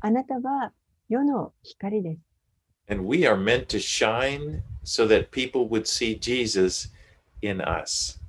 [0.00, 0.72] あなたは
[1.08, 2.20] 世の光です。
[2.90, 6.92] And we are meant to shine so that people would see Jesus
[7.40, 8.20] in us.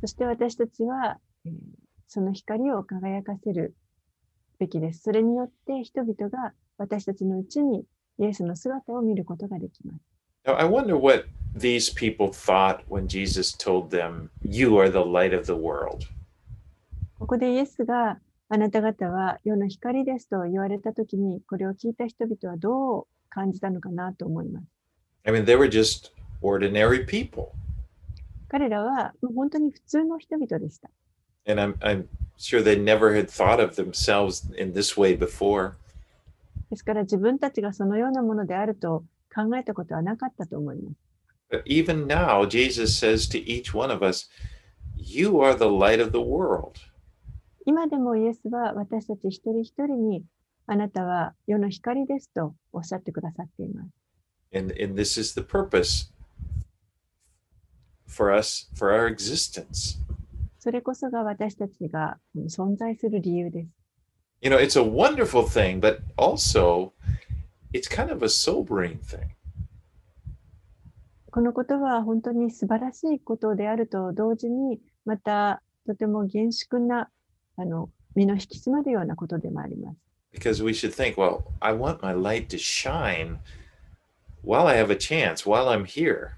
[0.00, 1.52] そして私たちは、えー
[2.14, 3.74] その光を輝かせる
[4.62, 5.02] べきです。
[5.02, 7.84] それによって人々が私たちのうちに
[8.18, 10.00] イエスの姿を見ることができます。
[10.44, 15.44] Now, I wonder what these people thought when Jesus told them, You are the light of
[15.44, 16.06] the world.
[17.18, 24.66] ここでイエスがあなた方は世の光ですと言われたときに、これを聞いた人々はどう感じたのかなと思います。
[25.24, 27.48] I mean, they were just ordinary people.
[28.48, 30.90] 彼らは本当に普通の人々でした。
[31.48, 32.06] And I'm, I'm
[32.41, 35.73] sure they never had thought of themselves in this way before.
[36.69, 40.97] ですから自分たちがそのようなものであると考えたことはなかったと思います。
[41.49, 44.29] But even now, Jesus says to each one of us,
[44.97, 46.73] You are the light of the world.
[47.65, 50.23] 今でもイエスは私たち一人一人に
[50.65, 53.89] あなたは世の光ですとおっしゃってくださっています。
[54.53, 56.11] And, and this is the purpose
[58.07, 59.99] for us, for our existence.
[60.62, 63.68] それこそが私たちが存在する理由です。
[64.42, 66.92] You know, it's a wonderful thing, but also
[67.72, 69.30] it's kind of a sobering thing.
[71.32, 77.08] このことは本当に素晴らしいことであると同時に、またとても厳粛な
[77.56, 79.96] あの身の引き締まるようなことでもあります。
[80.32, 83.38] Because we should think, well, I want my light to shine
[84.44, 86.36] while I have a chance, while I'm here.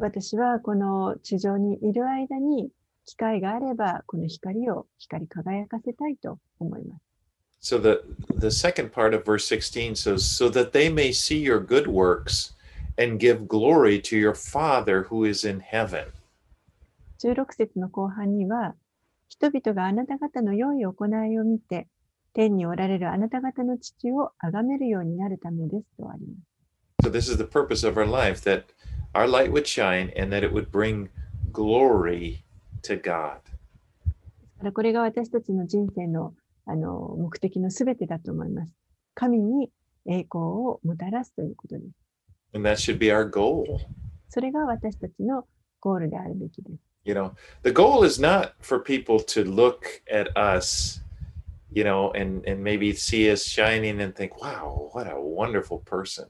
[0.00, 2.70] 私はこの地上にいる間に
[3.04, 7.02] 機会があれば、この光を光り輝かせたいと思います。
[7.60, 8.02] So the
[8.38, 12.54] the second part of verse 16 says, so that they may see your good works
[12.96, 16.06] and give glory to your Father who is in heaven.
[17.18, 18.74] 16節の後半には、
[19.28, 21.88] 人々があなた方の良い行いを見て、
[22.32, 26.58] 天におられるあなた方の父を崇めるようになるためですとあります。
[27.02, 28.64] So this is the purpose of our life that
[29.13, 31.09] our light would shine and that it would bring
[31.51, 32.43] glory
[32.83, 33.39] to God.
[34.57, 36.33] だからこれが私たちの人生の
[36.65, 38.73] あの目的のすべてだと思います。
[39.13, 39.69] 神に
[40.05, 41.87] 栄光をもたらすということです。
[42.53, 43.79] And that should be our goal.
[44.29, 45.45] それが私たちの
[45.79, 46.79] ゴールであるべきです。
[47.05, 47.33] You know,
[47.63, 51.01] the goal is not for people to look at us,
[51.71, 56.27] you know, and, and maybe see us shining and think, wow, what a wonderful person.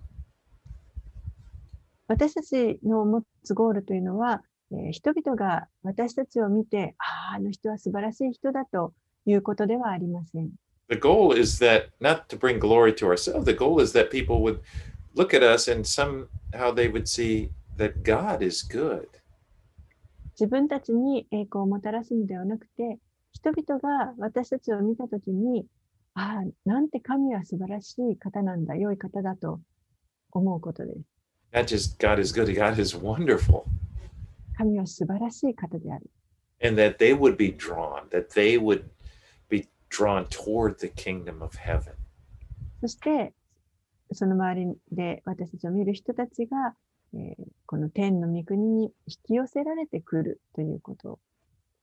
[2.09, 4.43] 私たちの持つゴールというのは、
[4.73, 8.93] えー人々が私たちを見て、ああ、あの人は素晴らしい人だと
[9.27, 10.51] いうことではありません。
[10.89, 14.61] The goal is that not to bring glory to ourselves, the goal is that people would
[15.15, 19.07] look at us and somehow they would see that God is good.
[20.39, 22.99] 自分たちに栄光をもたらすのではなくて、
[23.33, 25.67] 人々が私たちを見たときに、
[26.15, 29.61] ああ、なんて神は素晴らしい方なんだ、良い方だと
[30.33, 31.18] 思うことです。
[31.53, 33.65] Not just God is good, God is wonderful.
[34.57, 36.11] 神は素晴らしい方である。
[36.63, 38.85] And that they would be drawn, that they would
[39.49, 41.95] be drawn toward the kingdom of heaven.
[42.81, 43.33] そして、
[44.13, 46.75] その周りで私たちを見る人たちが、
[47.15, 51.19] えーこの天の御国に引き寄せられてくるということ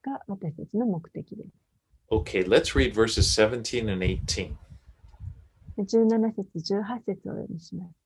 [0.01, 1.49] が私たちの目的です。
[2.09, 4.55] Okay, let's read verses 17 and 18.
[5.77, 8.04] で17節、18節をお読みします。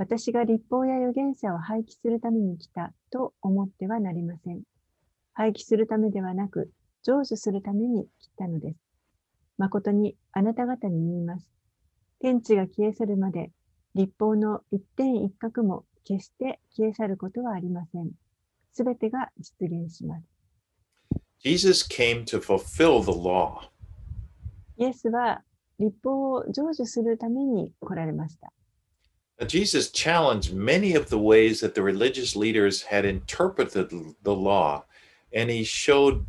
[0.00, 4.62] 私が立法や預言者を廃棄するために来たと思ってはなりません。
[5.34, 6.70] 廃棄するためではなく、
[7.02, 8.78] 成就するために来たのです。
[9.58, 11.46] 誠にあなた方に言います。
[12.18, 13.50] 天地が消え去るまで、
[13.94, 18.10] 立法の一点一角も決して消え去ることはありません。
[18.72, 20.24] すべてが実現します。
[21.40, 23.68] Jesus came to fulfill the law.
[24.78, 25.42] イエスは
[25.78, 28.50] 立法を成就するために来られました。
[29.48, 33.90] Jesus challenged many of the ways that the religious leaders had interpreted
[34.22, 34.84] the law,
[35.34, 36.26] and he showed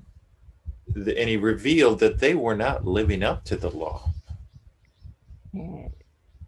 [0.88, 4.02] the, and he revealed that they were not living up to the law.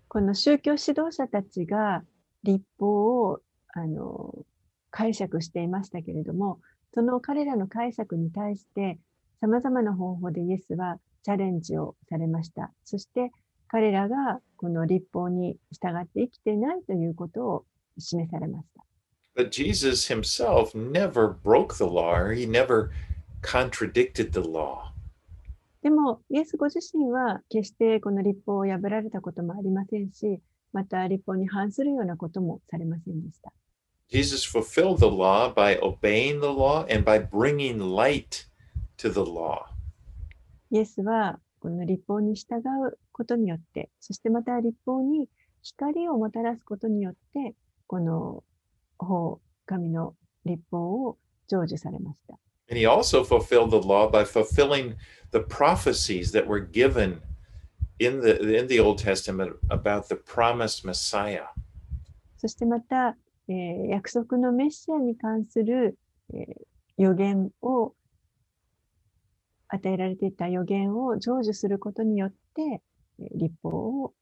[0.07, 2.03] この宗教指導者たちが
[2.43, 3.39] 立法を
[3.73, 4.45] あの
[4.91, 6.59] 解釈していましたけれども、
[6.93, 8.99] その彼らの解釈に対して
[9.41, 12.71] 様々な方法でイエスはチャレンジをされました。
[12.83, 13.31] そして
[13.73, 17.65] 彼らがこの立法に従って生きていないということを
[17.97, 18.83] 示されました。
[19.35, 22.91] But Jesus himself never broke the law, or he never
[23.41, 24.91] contradicted the law.
[25.81, 30.39] でも、イエスご自身は決してこの立法を破られたこともありませんし、
[30.71, 33.51] また立法に反するようなこともされませんでした。
[34.07, 38.45] Jesus fulfilled the law by obeying the law and by bringing light
[38.97, 39.63] to the law.
[40.69, 42.57] イエスはこの立法に従
[42.87, 45.29] うことによって、そしてまた立法に
[45.61, 47.55] 光をもたらすことによって、
[47.87, 48.43] この
[48.97, 52.37] 法、神の立法を成就されました。
[52.69, 54.95] And he also fulfilled the law by fulfilling
[55.31, 57.21] the prophecies that were given
[57.99, 61.47] in the in the Old Testament about the promised Messiah.
[62.37, 63.15] そしてまた、
[63.47, 65.97] えー約束のメシアに関する、
[66.33, 67.95] えー予言を
[69.67, 72.79] 与えられていた予言を成就することによって、えー
[73.19, 74.13] 立法を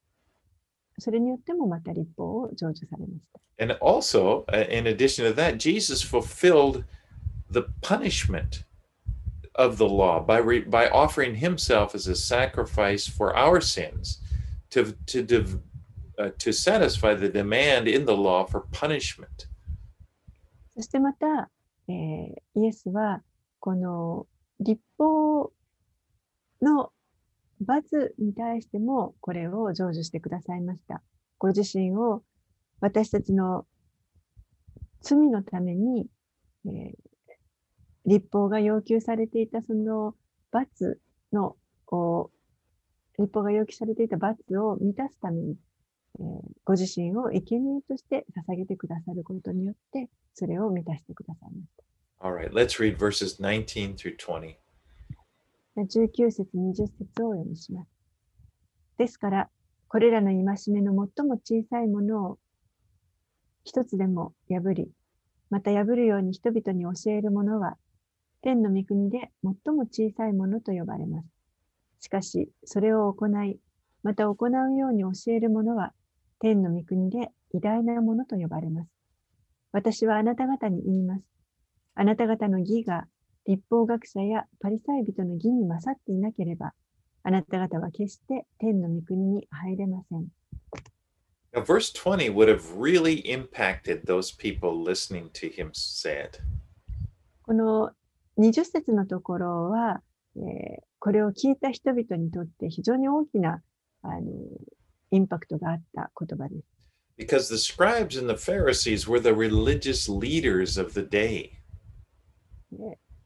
[1.00, 3.40] それによってもまた立法を成就されました。
[3.60, 6.84] And also, uh, in addition to that, Jesus fulfilled
[7.50, 8.64] the punishment
[9.56, 14.20] of the law by re- by offering himself as a sacrifice for our sins
[14.72, 15.60] to to div-
[16.18, 19.48] uh, to satisfy the demand in the law for punishment.
[20.74, 21.50] そしてまた、
[21.88, 23.22] えーイエスは
[23.60, 24.28] この
[24.60, 25.52] 立法
[26.62, 26.92] の
[27.62, 31.02] 罰に対してもこれを成就してくださいました。
[31.38, 32.24] ご自身を
[32.80, 33.66] 私たちの
[35.02, 36.08] 罪のために、
[36.66, 37.12] えー
[38.04, 40.16] 立法が要求されていたその
[40.52, 41.00] 罰
[41.32, 41.56] の
[43.20, 45.56] 立法が要求されていた罰を満たすために、
[46.20, 46.26] えー
[46.64, 51.84] ご自身を生贄として捧げてくださることによってそれを満たしてくださいました。
[52.24, 54.56] All right, let's read verses 19 through 20.
[55.78, 57.90] 19節20節をお読みします。
[58.98, 59.50] ですから、
[59.88, 62.40] これらの戒めの最も小さいものを
[63.64, 64.90] 一つでも破り、
[65.50, 67.78] また破るように人々に教えるものは、
[68.42, 71.28] 天の御国で最も小さいものと呼ばれます。
[72.00, 73.60] しかし、それを行い、
[74.04, 75.94] また行うように教えるものは、
[76.40, 78.90] 天の御国で偉大なものと呼ばれます。
[79.72, 81.24] 私はあなた方に言います。
[81.96, 83.06] あなた方の義が
[83.48, 86.74] 立法学者やパリサイ人の義に勝っていなければ、
[87.24, 90.28] あなた方は決して天の御国に入れません。
[91.54, 96.40] Now, verse 20 would have really impacted those people listening to him said.
[97.44, 97.92] この
[98.38, 100.02] 20節のところは、
[100.38, 103.60] えーこれを聞いた人々にとって非常に大きな
[104.04, 104.22] あの
[105.10, 106.68] インパクトがあった言葉です。
[107.18, 111.54] Because the scribes and the Pharisees were the religious leaders of the day.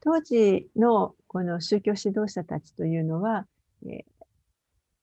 [0.02, 3.46] 当時のこの宗教指導者たちというのは、
[3.84, 4.16] えー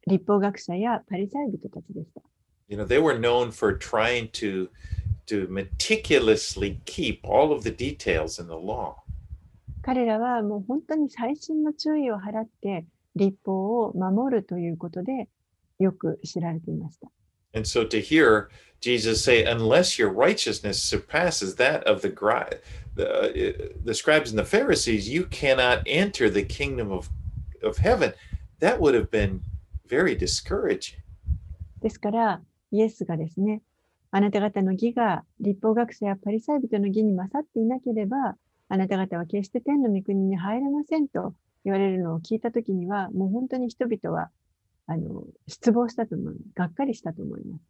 [0.08, 2.22] 立法学者やパリサイ人たちでした。
[2.68, 4.70] You know, they were known for trying to
[5.28, 8.96] to meticulously keep all of the details in the law.
[9.82, 12.86] 彼らはもう本当に細心の注意を払って
[13.16, 15.30] 立法を守るということで
[15.80, 17.10] よく知られていました。
[17.55, 18.51] And so to hear
[18.81, 22.59] Jesus say, unless your righteousness surpasses that of the, gri-
[22.95, 27.09] the, the scribes and the Pharisees, you cannot enter the kingdom of,
[27.63, 28.13] of heaven,
[28.61, 29.43] that would have been
[29.87, 31.01] very discouraging.
[31.81, 32.41] ですから
[32.73, 33.63] イエスがですね、
[34.11, 38.37] あなた方の義が立法学者やパリサイ人の義に勝っていなければ、
[38.69, 44.31] あなた方は決して天の御国に入れませんと言われるのを聞いたときには、もう本当に人々は
[44.88, 47.62] あの失望したと思う、がっかりしたと思います。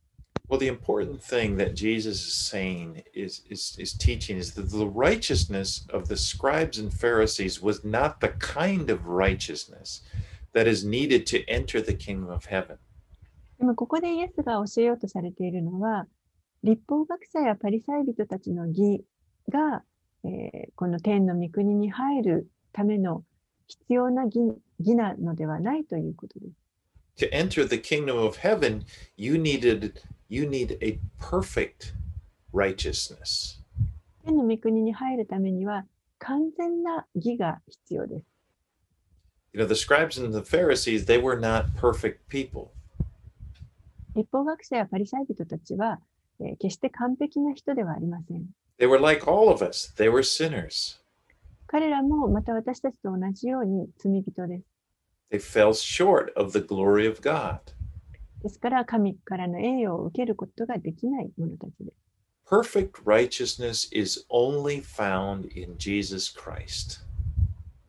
[0.50, 4.86] Well, the important thing that Jesus is saying is, is, is teaching is that the
[4.86, 10.02] righteousness of the scribes and Pharisees was not the kind of righteousness
[10.54, 12.78] that is needed to enter the kingdom of heaven.
[13.58, 16.08] でもここでイエスが教えようとされているのは、
[16.64, 19.06] 立法学者やパリサイ人たちの義
[19.50, 19.84] が、
[20.26, 23.24] えーこの天の御国に入るための
[23.68, 24.40] 必要な義
[24.80, 26.63] 義なのではないということです。
[27.18, 28.86] To enter the kingdom of heaven,
[29.16, 31.94] you needed you need a perfect
[32.52, 33.60] righteousness.
[34.26, 35.86] 天の御国に入るためには
[36.18, 38.26] 完全な義が必要です。
[39.54, 42.70] You know, the scribes and the Pharisees, they were not perfect people.
[44.16, 46.00] 立法学者やパリサイ人たちは、
[46.40, 48.48] えー決して完璧な人ではありません。
[48.80, 49.94] They were like all of us.
[49.98, 51.00] They were sinners.
[51.68, 54.66] 彼らもまた私たちと同じように罪人です。
[55.31, 57.61] They fell short of the glory of God.
[58.43, 62.09] ですから神からの栄誉を受けることができない者たちです。
[62.47, 67.05] Perfect righteousness is only found in Jesus Christ.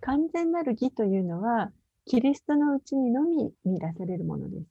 [0.02, 1.72] 完全なる義というのは、
[2.06, 4.66] キリストのうちにのみ見出されるものです。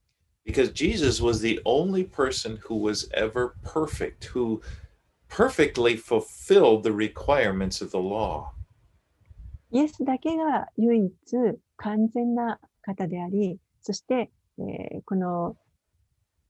[0.45, 4.61] Because Jesus was the only person who was ever perfect, who
[5.29, 8.53] perfectly fulfilled the requirements of the law.
[9.74, 11.14] イエスだけが唯一
[11.78, 15.58] 完全な方であり、そして、えーこの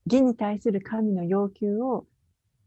[0.06, 2.06] 義に対する神の要求を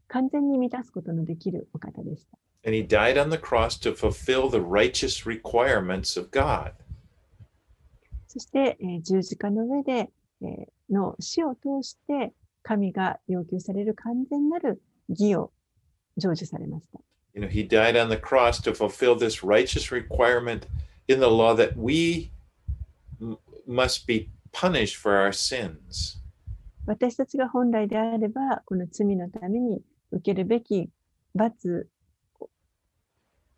[0.07, 2.39] 完全に満たすことのできるお方でした。
[2.65, 6.71] And he died on the cross to fulfill the righteous requirements of God.
[8.27, 10.09] そして、えー十字架の上で、
[10.41, 10.47] えー
[10.89, 12.33] の死を通して
[12.63, 15.51] 神が要求される完全なる義を
[16.17, 16.99] 成就されました。
[17.37, 20.65] You know, he died on the cross to fulfill this righteous requirement
[21.07, 22.31] in the law that we
[23.67, 26.17] must be punished for our sins.
[26.87, 30.89] 私たちが本来であれば、この罪のために受けるべき
[31.35, 31.87] 罰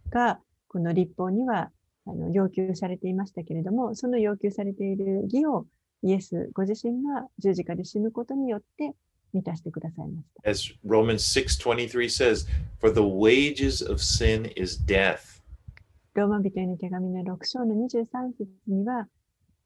[0.09, 1.71] が、この立法には
[2.05, 5.65] あの要求されていましたけれども、その要求されている義を
[6.03, 8.93] イエスご自身が十字架で死ぬことによって
[9.33, 10.49] 満たしてくださいました。
[10.49, 12.47] As Romans 6:23 says,
[12.79, 15.41] "For the wages of sin is death."
[16.13, 19.07] ローマ人への手紙の6章の23節には、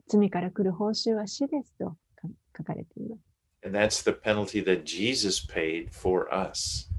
[0.08, 3.22] 罪から来る報酬は死ですとか書かれています。
[3.66, 6.90] And that's the penalty that Jesus paid for us.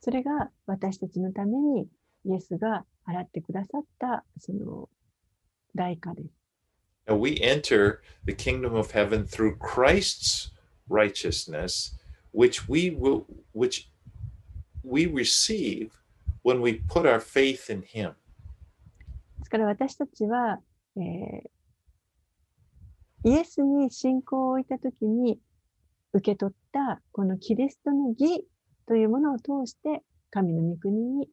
[0.00, 1.88] それが私たちのために
[2.24, 4.88] イエスが払ってくださったその
[5.74, 6.28] 代価です。
[7.06, 10.52] Now we enter the kingdom of heaven through Christ's
[10.88, 11.96] righteousness,
[12.32, 13.88] which we will which
[14.82, 15.90] we receive
[16.42, 18.14] when we put our faith in him.
[19.38, 20.60] ですから私たちは、
[20.96, 21.50] えー
[23.22, 25.38] イエスに信仰を置いたときに
[26.14, 28.46] 受け取ったこのキリストの義
[28.86, 31.28] というものを通して神の御国に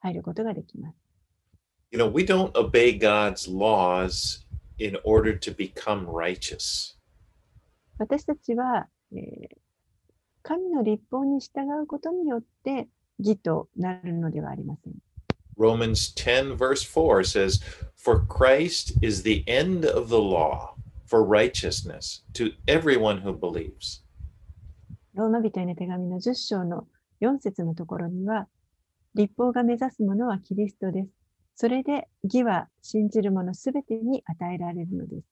[0.00, 0.96] 入ることができます。
[1.92, 4.44] You know, we don't obey God's laws
[4.78, 6.98] in order to become righteous.
[7.98, 9.63] 私たちは、えー
[10.44, 12.86] 神の立法に従うことによって
[13.18, 14.92] 義となるのではありません。
[15.58, 17.62] Romans 10, verse 4 says,
[17.96, 20.74] For Christ is the end of the law
[21.06, 24.02] for righteousness to everyone who believes.
[25.14, 26.86] ローマ人への手紙の10章の
[27.22, 28.46] 4節のところには、
[29.14, 31.08] 立法が目指すものはキリストです。
[31.54, 35.26] それで義は信じる者すべてに与えられるのです。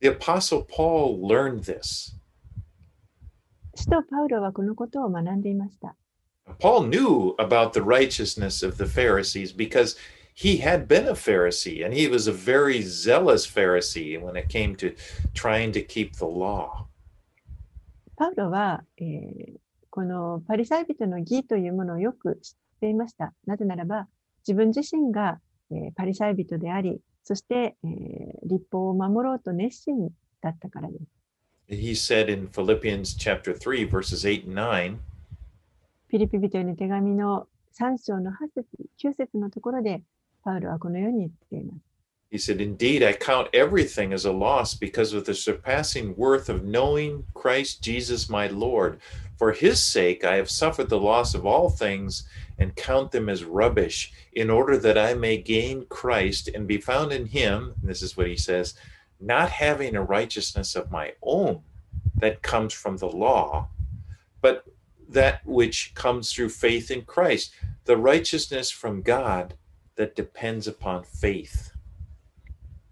[0.00, 2.17] The Apostle Paul learned this.
[3.78, 5.94] 使徒パウロはこのことを学んでいました。
[6.58, 9.96] Paul knew about the righteousness of the Pharisees because
[10.34, 14.74] he had been a Pharisee and he was a very zealous Pharisee when it came
[14.74, 14.96] to
[15.32, 16.86] trying to keep the law.
[18.16, 19.58] パウロは、えー
[19.90, 23.32] このパリサイ人の義というものをよく知っていました。
[23.46, 24.06] なぜならば、
[24.46, 30.10] 自分自身が、えーパリサイ人であり、そして、えー立法を守ろうと熱心
[30.40, 31.17] だったからです。
[31.67, 34.99] He said in Philippians chapter 3 verses 8 and 9,
[36.09, 38.67] フィリピ人への手紙の3章の8節、
[38.99, 40.03] 9節のところで、
[40.43, 41.93] パウロはこのように言っています。
[42.33, 46.65] he said, "Indeed, I count everything as a loss because of the surpassing worth of
[46.65, 48.99] knowing Christ Jesus my Lord.
[49.37, 52.27] For his sake I have suffered the loss of all things
[52.57, 57.11] and count them as rubbish in order that I may gain Christ and be found
[57.11, 58.73] in him." and This is what he says,
[59.20, 61.62] not having a righteousness of my own
[62.16, 63.68] that comes from the law,
[64.40, 64.64] but
[65.08, 67.54] that which comes through faith in Christ,
[67.84, 69.54] the righteousness from God
[69.96, 71.72] that depends upon faith.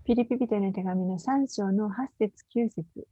[0.06, 3.08] フィリピ人への手紙の3章の8節9節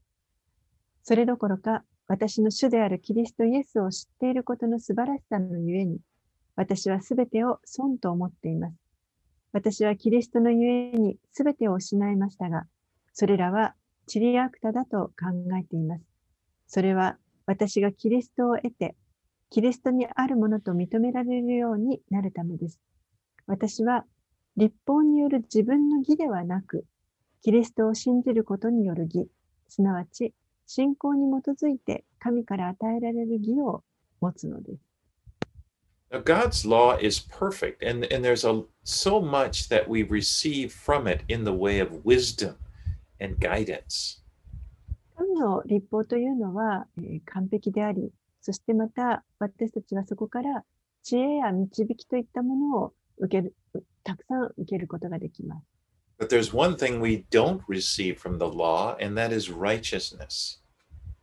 [1.02, 5.98] それどころか、私の主であるキリストイエスを知っていることの素晴らしさのゆえに、
[6.54, 8.74] 私はすべてを損と思っています。
[9.52, 12.64] 私はキリストのゆえにすべてを失いましたが、
[13.14, 13.74] それらは
[14.08, 16.04] チリアクタだと考えています。
[16.66, 18.96] それは私がキリストを得て、
[19.50, 22.80] キリストにあるものと認められるようになるためです。
[23.46, 24.04] 私は
[24.56, 26.84] 立法による自分の義ではなく、
[27.42, 29.28] キリストを信じることによる義、
[29.68, 30.34] すなわち
[30.66, 33.84] 信仰に基づいて神から与えられる義を
[34.20, 34.80] 持つのです。
[36.10, 41.24] Now, God's law is perfect, and, and there's a, so much that we receive from it
[41.28, 42.56] in the way of wisdom
[43.20, 44.22] and guidance.
[45.16, 48.10] 神の立法というのは、えー完璧であり、
[48.40, 50.64] そしてまた私たちはそこから
[51.02, 53.54] 知恵や導きといったものを受ける、
[54.02, 55.66] たくさん受けることができます。
[56.18, 60.60] But there's one thing we don't receive from the law, and that is righteousness.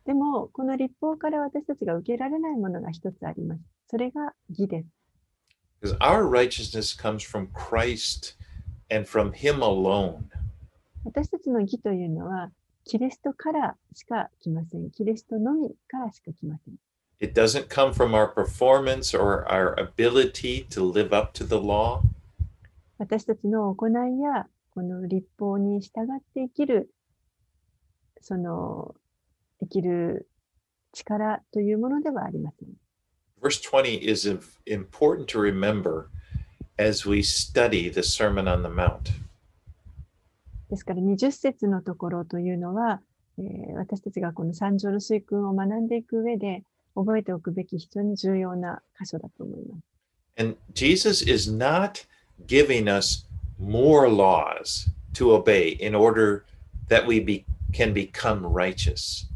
[0.04, 3.60] でも、この立法から私たちが受けられないものが一つあります。
[3.88, 4.88] それが義です。
[5.80, 8.36] Because our righteousness comes from Christ
[8.90, 10.24] and from Him alone.
[11.04, 12.50] 私たちの義というのは、
[12.84, 14.90] キリストからしか来ません。
[14.90, 16.74] キリストのみからしか来ません。
[17.20, 22.00] It doesn't come from our performance or our ability to live up to the law.
[22.98, 26.90] 私たちの行いや、この立法に従って生きる、
[28.20, 28.94] その、
[29.60, 30.28] 生きる
[30.92, 32.68] 力というものではありません。
[33.40, 36.06] Verse 20 is im- important to remember
[36.78, 39.12] as we study the Sermon on the Mount.
[40.72, 43.02] ですから20節のところというのは、
[43.38, 46.62] えー私たちがこの三条の水訓を学んでいく上で
[46.94, 49.82] 覚えておくべき非常に重要な箇所だと思います。
[50.38, 52.06] And Jesus is not
[52.46, 53.26] giving us
[53.60, 56.44] more laws to obey in order
[56.88, 57.44] that we be,
[57.74, 59.28] can become righteous.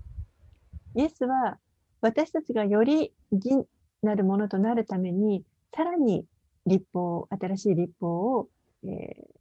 [0.94, 1.58] イエスは
[2.00, 3.66] 私たちがより義
[4.02, 5.42] なるものとなるために、
[5.74, 6.24] さらに
[6.64, 8.48] 立法、新しい立法を、
[8.84, 9.35] えー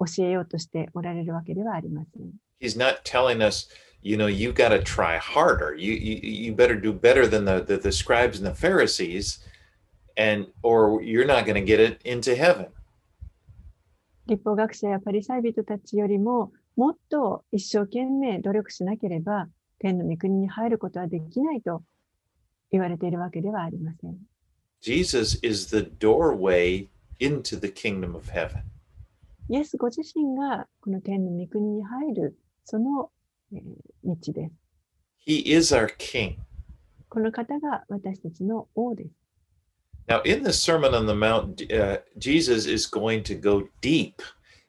[0.00, 2.32] 教えようとしておられるわけではありません。
[2.60, 3.68] He's not telling us,
[4.02, 5.74] you know, you got to try harder.
[5.74, 9.40] You, you you better do better than the, the the scribes and the Pharisees,
[10.16, 12.68] and or you're not going to get it into heaven.
[14.26, 19.48] 立法学者やパリサイ人たちよりも、もっと一生懸命努力しなければ、
[19.78, 21.82] 天の御国に入ることはできないと
[22.70, 24.16] 言われているわけではありません。
[24.80, 26.88] Jesus is the doorway
[27.18, 28.62] into the kingdom of heaven.
[29.50, 33.10] イエスご自身がこの天の御国に入る、その、
[33.52, 33.60] えー
[34.04, 34.54] 道です。
[35.26, 36.36] He is our king.
[37.08, 39.10] この方が私たちの王です。
[40.06, 44.22] Now, in the Sermon on the Mount, uh, Jesus is going to go deep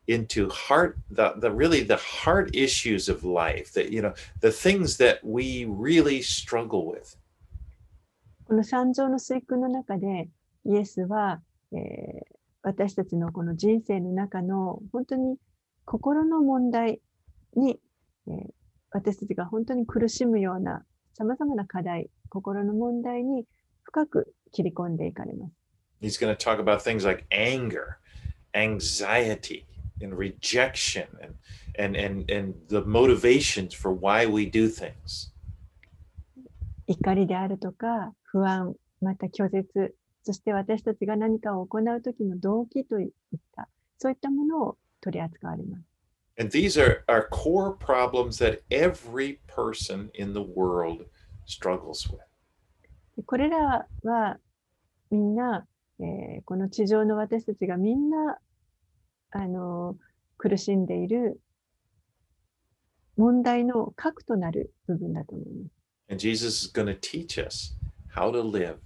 [0.07, 4.97] into heart, the, the really the heart issues of life, that you know, the things
[4.97, 7.15] that we really struggle with.
[8.45, 10.27] この三条の水訓の中で、
[10.65, 11.39] イエスは、
[11.71, 15.37] えー私たちのこの人生の中の本当に
[15.85, 17.01] 心の問題
[17.55, 17.79] に、
[18.27, 20.83] えー私たちが本当に苦しむような
[21.13, 23.45] 様々な課題、心の問題に
[23.83, 25.53] 深く切り込んでいかれます。
[26.01, 27.97] He's going to talk about things like anger,
[28.53, 29.65] anxiety,
[30.03, 35.31] and rejection, and and and and the motivations for why we do things.
[36.87, 43.09] 怒りであるとか、不安、また拒絶、そして私たちが何かを行うときの動機といっ
[43.55, 43.67] た、
[43.97, 45.83] そういったものを取り扱われます。
[46.39, 51.05] And these are, are core problems that every person in the world
[51.45, 52.19] struggles with.
[53.17, 54.37] でこれらは
[55.09, 55.65] みんな、
[55.99, 58.37] えーこの地上の私たちがみんな、
[59.31, 59.97] あの
[60.37, 61.39] 苦しんでいる
[63.17, 65.81] 問題の核となる部分だと思います。
[66.09, 67.75] And Jesus is going to teach us
[68.15, 68.77] how to live.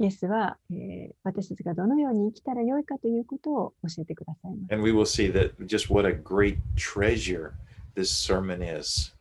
[0.00, 4.74] イエスは、えー私たちがどのように生きたらよいかということを教えてくださいます。
[4.74, 7.52] And we will see that just what a great treasure
[7.94, 9.14] this sermon is.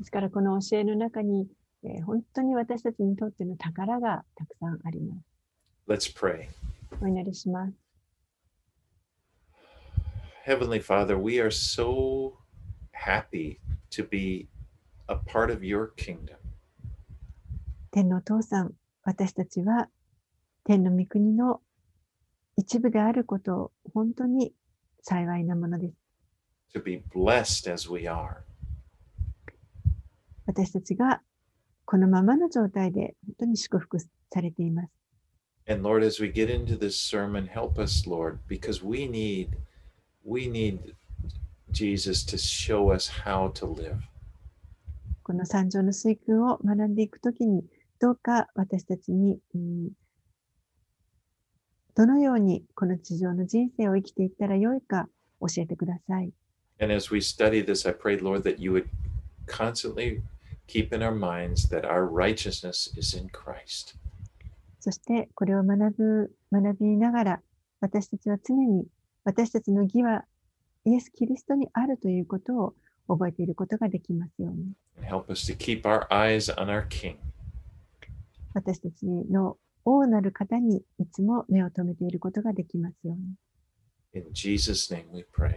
[0.00, 1.46] ですからこの教えの中に、
[1.84, 5.20] えー本当に私たちにとっての宝がたくさんあります。
[5.88, 6.48] Let's pray.
[7.00, 7.72] お祈りします。
[10.44, 12.32] Heavenly Father, we are so
[12.92, 14.48] happy to be
[15.06, 16.34] a part of your kingdom.
[17.92, 18.72] 天のお父さん、
[19.04, 19.88] 私たちは
[20.70, 21.60] 天の御国の
[22.56, 24.52] 一部であることを本当に
[25.02, 25.94] 幸いなものです。
[26.72, 28.36] to be blessed as we are.
[30.46, 31.22] 私たちが
[31.84, 34.08] このままの状態で本当に祝福さ
[34.40, 34.92] れています。
[35.68, 39.48] And Lord, as we get into this sermon, help us, Lord, because we need
[40.24, 40.94] we need
[41.72, 43.96] Jesus to show us how to live.
[45.24, 47.64] この三条の水訓を学んでいくときに、
[47.98, 49.90] どうか私たちに、うん
[52.00, 55.06] どのようにこの地上の人生を生きていったらよいか
[55.38, 56.32] 教えてください。
[56.80, 58.86] And as we study this, I pray, Lord, that you would
[59.46, 60.22] constantly
[60.66, 63.98] keep in our minds that our righteousness is in Christ.
[64.78, 67.42] そしてこれを学ぶ、学びながら、
[67.82, 68.86] 私たちは常に
[69.24, 70.24] 私たちの義は
[70.86, 72.74] イエス・キリストにあるということを
[73.08, 74.72] 覚えていることができますように。
[75.06, 77.16] Help us to keep our eyes on our King.
[78.54, 84.24] 私たちの王なる方にいつも目を留めていることができますように。
[84.24, 85.56] In Jesus' name we pray.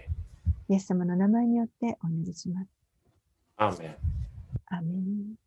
[0.69, 2.69] イエス様の名前によってお祈りします。
[3.57, 3.95] Amen.
[4.67, 5.42] アーメン